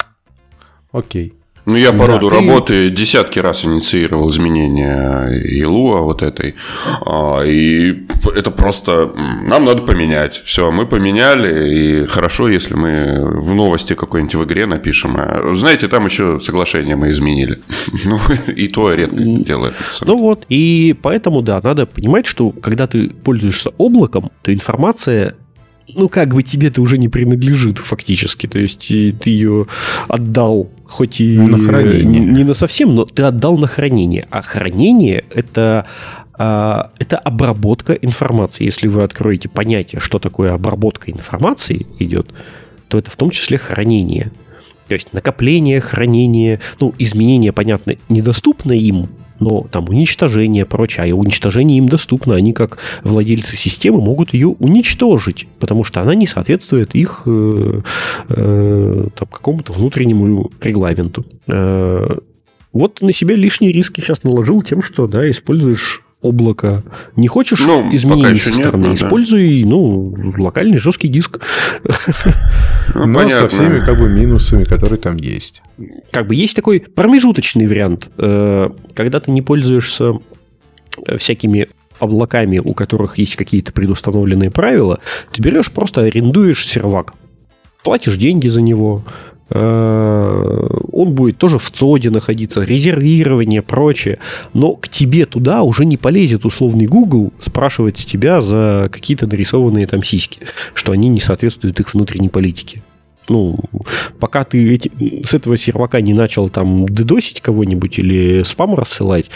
[0.92, 1.34] Окей.
[1.66, 2.34] Ну, я по да, роду ты...
[2.36, 5.28] работы десятки раз инициировал изменения
[5.62, 6.54] ИЛУА вот этой.
[7.04, 8.06] А, и
[8.36, 9.12] это просто
[9.44, 10.40] нам надо поменять.
[10.44, 15.16] Все, мы поменяли, и хорошо, если мы в новости какой-нибудь в игре напишем.
[15.18, 17.58] А, знаете, там еще соглашение мы изменили.
[18.06, 19.74] Ну, и то редко делаем.
[20.02, 25.34] Ну вот, и поэтому, да, надо понимать, что когда ты пользуешься облаком, то информация
[25.94, 28.46] ну, как бы тебе-то уже не принадлежит фактически.
[28.46, 29.66] То есть ты ее
[30.08, 32.20] отдал, хоть и на хранение.
[32.20, 34.26] не на совсем, но ты отдал на хранение.
[34.30, 35.86] А хранение это
[36.38, 38.64] а, это обработка информации.
[38.64, 42.32] Если вы откроете понятие, что такое обработка информации идет,
[42.88, 44.30] то это в том числе хранение.
[44.86, 49.08] То есть накопление, хранение, ну, изменения, понятно, недоступны им,
[49.40, 52.34] но там уничтожение, прочее, а уничтожение им доступно.
[52.34, 57.80] Они, как владельцы системы, могут ее уничтожить, потому что она не соответствует их э,
[58.28, 61.24] э, какому-то внутреннему регламенту.
[61.46, 62.16] Э,
[62.72, 66.82] вот на себя лишние риски сейчас наложил тем, что да, используешь облако.
[67.14, 69.68] Не хочешь ну, изменений со стороны, нет, используй да.
[69.68, 71.40] ну, локальный жесткий диск.
[72.94, 73.30] Ну, Но понятно.
[73.30, 75.60] со всеми как бы минусами, которые там есть.
[76.12, 80.14] Как бы есть такой промежуточный вариант, э, когда ты не пользуешься
[81.18, 85.00] всякими облаками, у которых есть какие-то предустановленные правила,
[85.32, 87.14] ты берешь просто арендуешь сервак,
[87.82, 89.04] платишь деньги за него,
[89.48, 94.18] он будет тоже в ЦОДе находиться, резервирование, прочее.
[94.54, 99.86] Но к тебе туда уже не полезет условный Google спрашивать с тебя за какие-то нарисованные
[99.86, 100.40] там сиськи,
[100.74, 102.82] что они не соответствуют их внутренней политике.
[103.28, 103.58] Ну,
[104.18, 104.90] пока ты эти,
[105.24, 109.30] с этого сервака не начал там дедосить кого-нибудь или спам рассылать,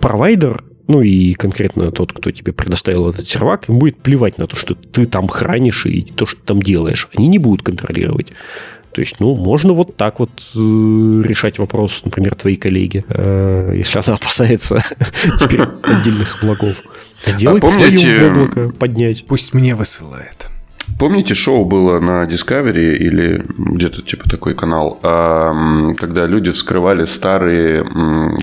[0.00, 4.54] провайдер ну и конкретно тот, кто тебе предоставил этот сервак, им будет плевать на то,
[4.54, 7.08] что ты там хранишь и то, что ты там делаешь.
[7.16, 8.32] Они не будут контролировать.
[8.94, 10.58] То есть, ну, можно вот так вот э,
[11.24, 14.80] решать вопрос, например, твоей коллеги, э, если она опасается
[15.40, 16.76] теперь отдельных облаков.
[17.26, 19.24] Сделать а свое облако, поднять.
[19.26, 20.46] Пусть мне высылает.
[20.98, 27.84] Помните, шоу было на Discovery или где-то типа такой канал, когда люди вскрывали старые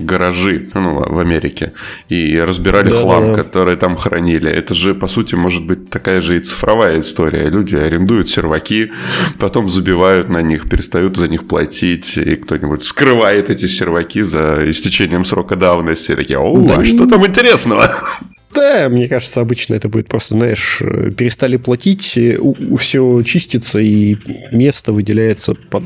[0.00, 1.72] гаражи ну, в Америке
[2.08, 3.42] и разбирали да, хлам, да.
[3.42, 4.50] который там хранили.
[4.50, 7.48] Это же, по сути, может быть такая же и цифровая история.
[7.48, 8.92] Люди арендуют серваки,
[9.38, 15.24] потом забивают на них, перестают за них платить, и кто-нибудь вскрывает эти серваки за истечением
[15.24, 16.12] срока давности.
[16.12, 18.20] И такие, о, да, а что там интересного?
[18.54, 20.82] Да, мне кажется, обычно это будет просто, знаешь,
[21.16, 24.16] перестали платить, у, все чистится, и
[24.50, 25.84] место выделяется под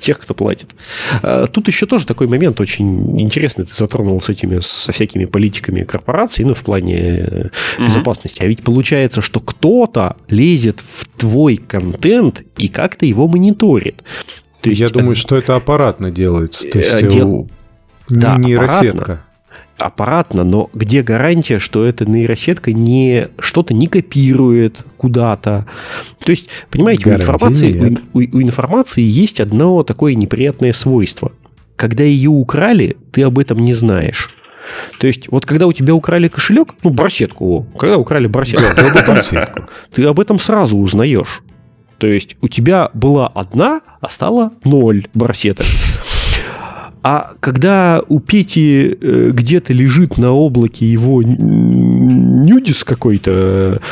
[0.00, 0.70] тех, кто платит.
[1.22, 3.64] А, тут еще тоже такой момент очень интересный.
[3.64, 7.86] Ты затронул с этими, со всякими политиками корпораций, ну, в плане mm-hmm.
[7.86, 8.42] безопасности.
[8.42, 14.02] А ведь получается, что кто-то лезет в твой контент и как-то его мониторит.
[14.60, 16.68] То есть, Я думаю, что это аппаратно делается.
[16.68, 17.48] То есть, Дел...
[18.08, 19.02] да, нейросетка.
[19.02, 19.33] Аппаратно
[19.78, 25.66] аппаратно, но где гарантия, что эта нейросетка не что-то не копирует куда-то?
[26.24, 31.32] То есть, понимаете, у информации, у, у, у информации есть одно такое неприятное свойство.
[31.76, 34.30] Когда ее украли, ты об этом не знаешь.
[34.98, 38.96] То есть, вот когда у тебя украли кошелек, ну, барсетку, когда украли барсетку, ты об
[38.96, 41.42] этом, ты об этом сразу узнаешь.
[41.98, 45.66] То есть, у тебя была одна, а стала ноль барсеток.
[47.04, 53.82] А когда у Пети э, где-то лежит на облаке его нюдис какой-то,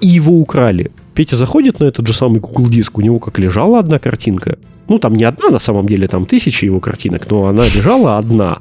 [0.00, 3.78] и его украли, Петя заходит на этот же самый Google диск, у него как лежала
[3.78, 4.58] одна картинка.
[4.88, 8.58] Ну, там не одна, на самом деле, там тысячи его картинок, но она лежала одна.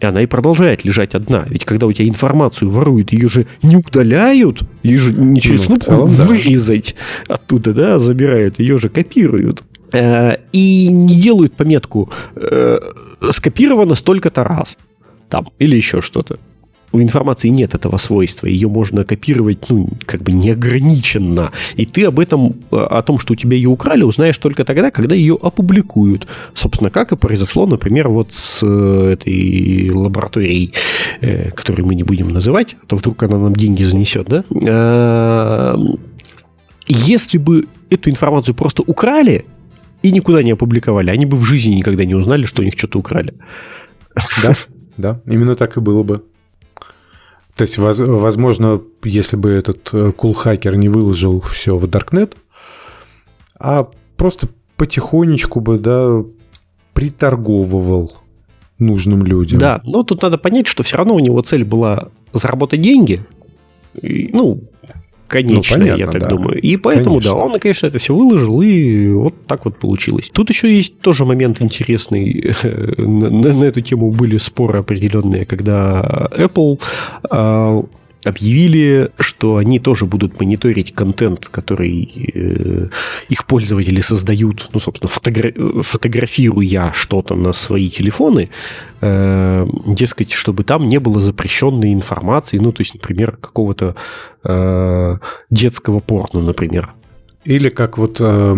[0.00, 1.44] И она и продолжает лежать одна.
[1.48, 5.76] Ведь когда у тебя информацию воруют, ее же не удаляют, ее же не через ну,
[5.76, 6.96] целом, вырезать
[7.28, 7.36] да.
[7.36, 9.62] оттуда, да, забирают, ее же копируют.
[9.92, 12.78] Э, и не делают пометку э,
[13.30, 14.78] скопировано столько-то раз.
[15.28, 16.38] Там, или еще что-то
[16.92, 21.52] у информации нет этого свойства, ее можно копировать, ну, как бы неограниченно.
[21.76, 24.90] И ты об этом, э, о том, что у тебя ее украли, узнаешь только тогда,
[24.90, 26.26] когда ее опубликуют.
[26.52, 30.74] Собственно, как и произошло, например, вот с этой лабораторией,
[31.54, 35.76] которую мы не будем называть, а то вдруг она нам деньги занесет, да?
[36.88, 39.44] Если бы эту информацию просто украли
[40.02, 42.98] и никуда не опубликовали, они бы в жизни никогда не узнали, что у них что-то
[42.98, 43.34] украли.
[44.42, 44.52] Да,
[44.96, 46.24] да, именно так и было бы.
[47.54, 52.34] То есть, возможно, если бы этот кул-хакер не выложил все в Darknet,
[53.58, 56.24] а просто потихонечку бы, да,
[56.94, 58.12] приторговывал
[58.78, 59.58] нужным людям.
[59.60, 63.24] Да, но тут надо понять, что все равно у него цель была заработать деньги.
[64.00, 64.62] И, ну,
[65.30, 66.28] конечная, ну, понятно, я так да.
[66.28, 66.60] думаю.
[66.60, 67.30] И поэтому, конечно.
[67.30, 70.30] да, он, конечно, это все выложил, и вот так вот получилось.
[70.32, 72.52] Тут еще есть тоже момент интересный.
[72.98, 76.80] на, на эту тему были споры определенные, когда Apple
[77.30, 77.84] а,
[78.24, 82.88] объявили, что они тоже будут мониторить контент, который э,
[83.28, 88.50] их пользователи создают, ну, собственно, фотогра- фотографируя что-то на свои телефоны,
[89.00, 93.94] э, дескать, чтобы там не было запрещенной информации, ну, то есть, например, какого-то
[94.44, 95.18] э,
[95.50, 96.90] детского порно, например.
[97.44, 98.56] Или как вот э,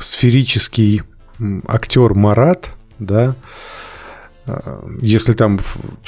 [0.00, 1.02] сферический
[1.66, 3.34] актер Марат, да,
[5.00, 5.60] если там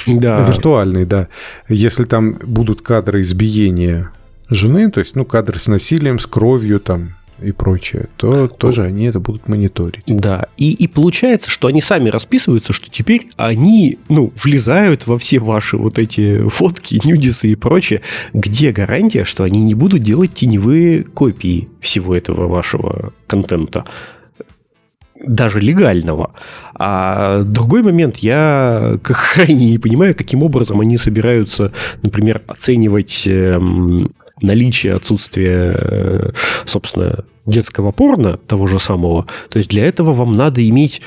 [0.05, 0.41] да.
[0.41, 1.27] виртуальный, да,
[1.67, 4.11] если там будут кадры избиения
[4.49, 9.05] жены, то есть, ну, кадры с насилием, с кровью там и прочее, то тоже они
[9.05, 10.03] это будут мониторить.
[10.07, 15.39] Да, и, и получается, что они сами расписываются, что теперь они, ну, влезают во все
[15.39, 18.01] ваши вот эти фотки, нюдисы и прочее.
[18.33, 23.85] Где гарантия, что они не будут делать теневые копии всего этого вашего контента?
[25.25, 26.31] Даже легального.
[26.75, 34.11] А другой момент, я крайне не понимаю, каким образом они собираются, например, оценивать эм,
[34.41, 36.31] наличие, отсутствие, э,
[36.65, 39.27] собственно, детского порно, того же самого.
[39.49, 41.01] То есть для этого вам надо иметь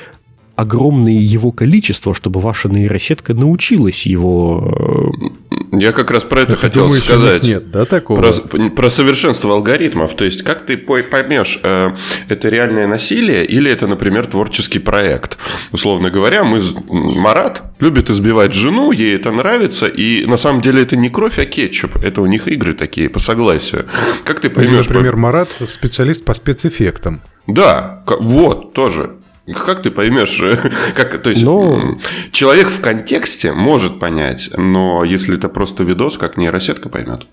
[0.55, 5.11] огромное его количество, чтобы ваша нейросетка научилась его...
[5.51, 7.43] Э, Я как раз про это хотел думаешь, сказать.
[7.43, 8.21] Нет, да, такого?
[8.21, 10.15] Про, про совершенство алгоритмов.
[10.15, 11.95] То есть, как ты поймешь, э,
[12.29, 15.37] это реальное насилие или это, например, творческий проект.
[15.71, 20.95] Условно говоря, мы Марат любит избивать жену, ей это нравится, и на самом деле это
[20.95, 21.97] не кровь, а кетчуп.
[21.97, 23.87] Это у них игры такие, по согласию.
[24.23, 24.85] Как ты поймешь...
[24.85, 27.21] Или, например, Марат специалист по спецэффектам.
[27.47, 29.15] Да, вот, тоже.
[29.45, 30.41] Как ты поймешь,
[30.95, 31.97] как, то есть но...
[32.31, 37.27] человек в контексте может понять, но если это просто видос, как нейросетка поймет?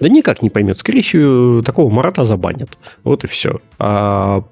[0.00, 0.78] Да никак не поймет.
[0.78, 2.78] Скорее всего, такого Марата забанят.
[3.04, 3.60] Вот и все.
[3.78, 4.44] А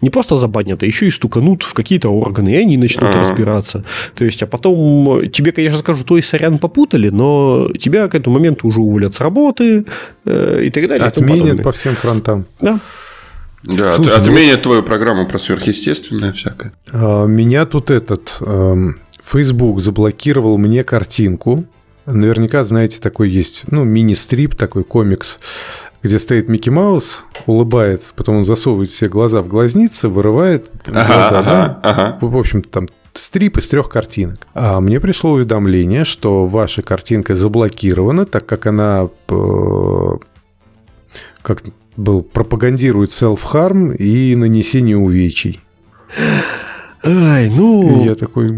[0.00, 3.20] не просто забанят, а еще и стуканут в какие-то органы, и они начнут А-а-а.
[3.20, 3.84] разбираться.
[4.14, 8.66] То есть, а потом тебе, конечно, скажут, ой, сорян, попутали, но тебя к этому моменту
[8.66, 9.84] уже уволят с работы
[10.24, 11.06] э, и так далее.
[11.06, 12.46] Отменят по всем фронтам.
[12.60, 12.80] Да.
[13.68, 14.62] Да, Слушай, отменят ну...
[14.62, 16.72] твою программу про сверхъестественное всякое.
[16.90, 21.64] А, меня тут этот эм, Facebook заблокировал мне картинку.
[22.06, 25.38] Наверняка, знаете, такой есть, ну, мини-стрип, такой комикс,
[26.02, 31.38] где стоит Микки Маус, улыбается, потом он засовывает все глаза в глазницы, вырывает ага, глаза,
[31.38, 31.80] ага, да?
[31.82, 32.18] ага.
[32.22, 34.46] В общем, там стрип из трех картинок.
[34.54, 40.16] А мне пришло уведомление, что ваша картинка заблокирована, так как она э,
[41.42, 41.62] как
[41.96, 45.60] был, пропагандирует self-harm и нанесение увечий.
[47.04, 48.02] Ай, ну...
[48.02, 48.48] И я такой...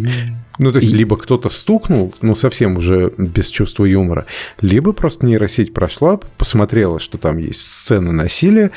[0.59, 4.27] Ну, то есть, либо кто-то стукнул, ну, совсем уже без чувства юмора,
[4.61, 8.71] либо просто нейросеть прошла, посмотрела, что там есть сцена насилия,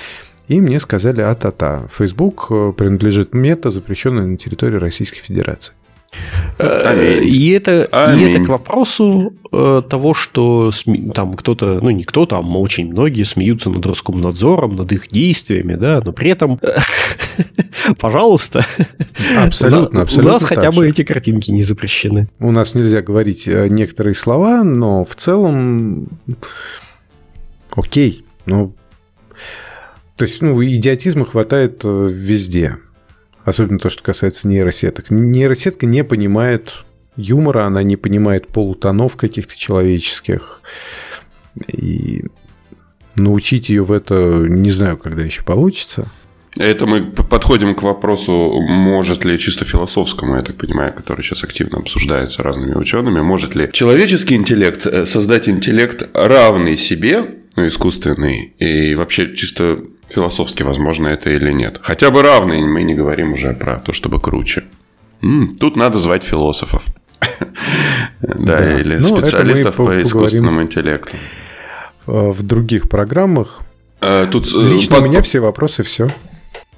[0.48, 5.74] и мне сказали, а-та-та, Facebook э, принадлежит мета, запрещенной на территории Российской Федерации.
[6.58, 7.24] Аминь.
[7.24, 8.28] И это, Аминь.
[8.28, 12.92] и это к вопросу э, того, что сме, там кто-то, ну не кто-то, а очень
[12.92, 16.60] многие смеются над Роскомнадзором, над их действиями, да, но при этом,
[18.00, 18.66] пожалуйста,
[19.38, 22.28] абсолютно, абсолютно у нас хотя бы эти картинки не запрещены.
[22.40, 26.08] У нас нельзя говорить э, некоторые слова, но в целом
[27.76, 28.76] окей, ну
[30.16, 32.78] то есть, ну, идиотизма хватает э, везде.
[33.44, 35.10] Особенно то, что касается нейросеток.
[35.10, 36.86] Нейросетка не понимает
[37.16, 40.62] юмора, она не понимает полутонов каких-то человеческих.
[41.68, 42.24] И
[43.16, 46.10] научить ее в это, не знаю, когда еще получится.
[46.58, 48.32] Это мы подходим к вопросу,
[48.62, 53.70] может ли чисто философскому, я так понимаю, который сейчас активно обсуждается разными учеными, может ли
[53.74, 57.26] человеческий интеллект э, создать интеллект равный себе,
[57.56, 61.80] ну, искусственный, и вообще чисто философски возможно это или нет.
[61.82, 64.64] Хотя бы равный, мы не говорим уже про то, чтобы круче.
[65.60, 66.84] Тут надо звать философов.
[68.22, 71.16] Да, или ну, специалистов по искусственному интеллекту.
[72.08, 73.62] Э, в других программах.
[74.02, 76.08] Э, тут Лично у меня все вопросы, все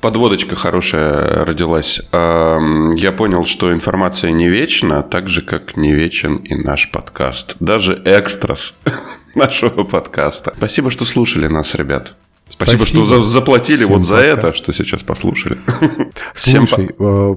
[0.06, 2.00] подводочка хорошая родилась.
[2.12, 7.56] Я понял, что информация не вечна, так же, как не вечен и наш подкаст.
[7.60, 8.76] Даже экстрас
[9.36, 10.54] нашего подкаста.
[10.58, 12.14] Спасибо, что слушали нас, ребят.
[12.48, 13.06] Спасибо, Спасибо.
[13.06, 14.26] что заплатили Всем вот за пока.
[14.26, 15.58] это, что сейчас послушали.
[16.36, 16.96] Слушай, Всем...
[17.00, 17.36] Э,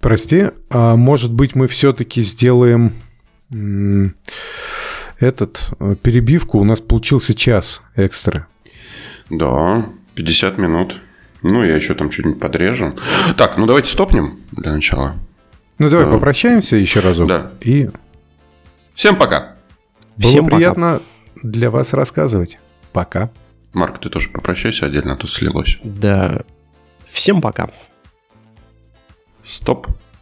[0.00, 2.92] прости, а может быть мы все-таки сделаем
[5.18, 6.58] этот э, перебивку?
[6.58, 8.46] У нас получился час экстра.
[9.30, 11.00] Да, 50 минут.
[11.42, 12.94] Ну, я еще там что-нибудь подрежу.
[13.36, 15.16] Так, ну давайте стопнем для начала.
[15.78, 17.28] Ну, давай а, попрощаемся еще разок.
[17.28, 17.52] Да.
[17.60, 17.90] И...
[18.94, 19.56] Всем пока.
[20.16, 21.00] Было Всем приятно
[21.34, 21.48] пока.
[21.48, 22.58] для вас рассказывать.
[22.92, 23.30] Пока.
[23.72, 25.78] Марк, ты тоже попрощайся отдельно, а то слилось.
[25.82, 26.42] Да.
[27.04, 27.70] Всем пока.
[29.42, 29.88] Стоп.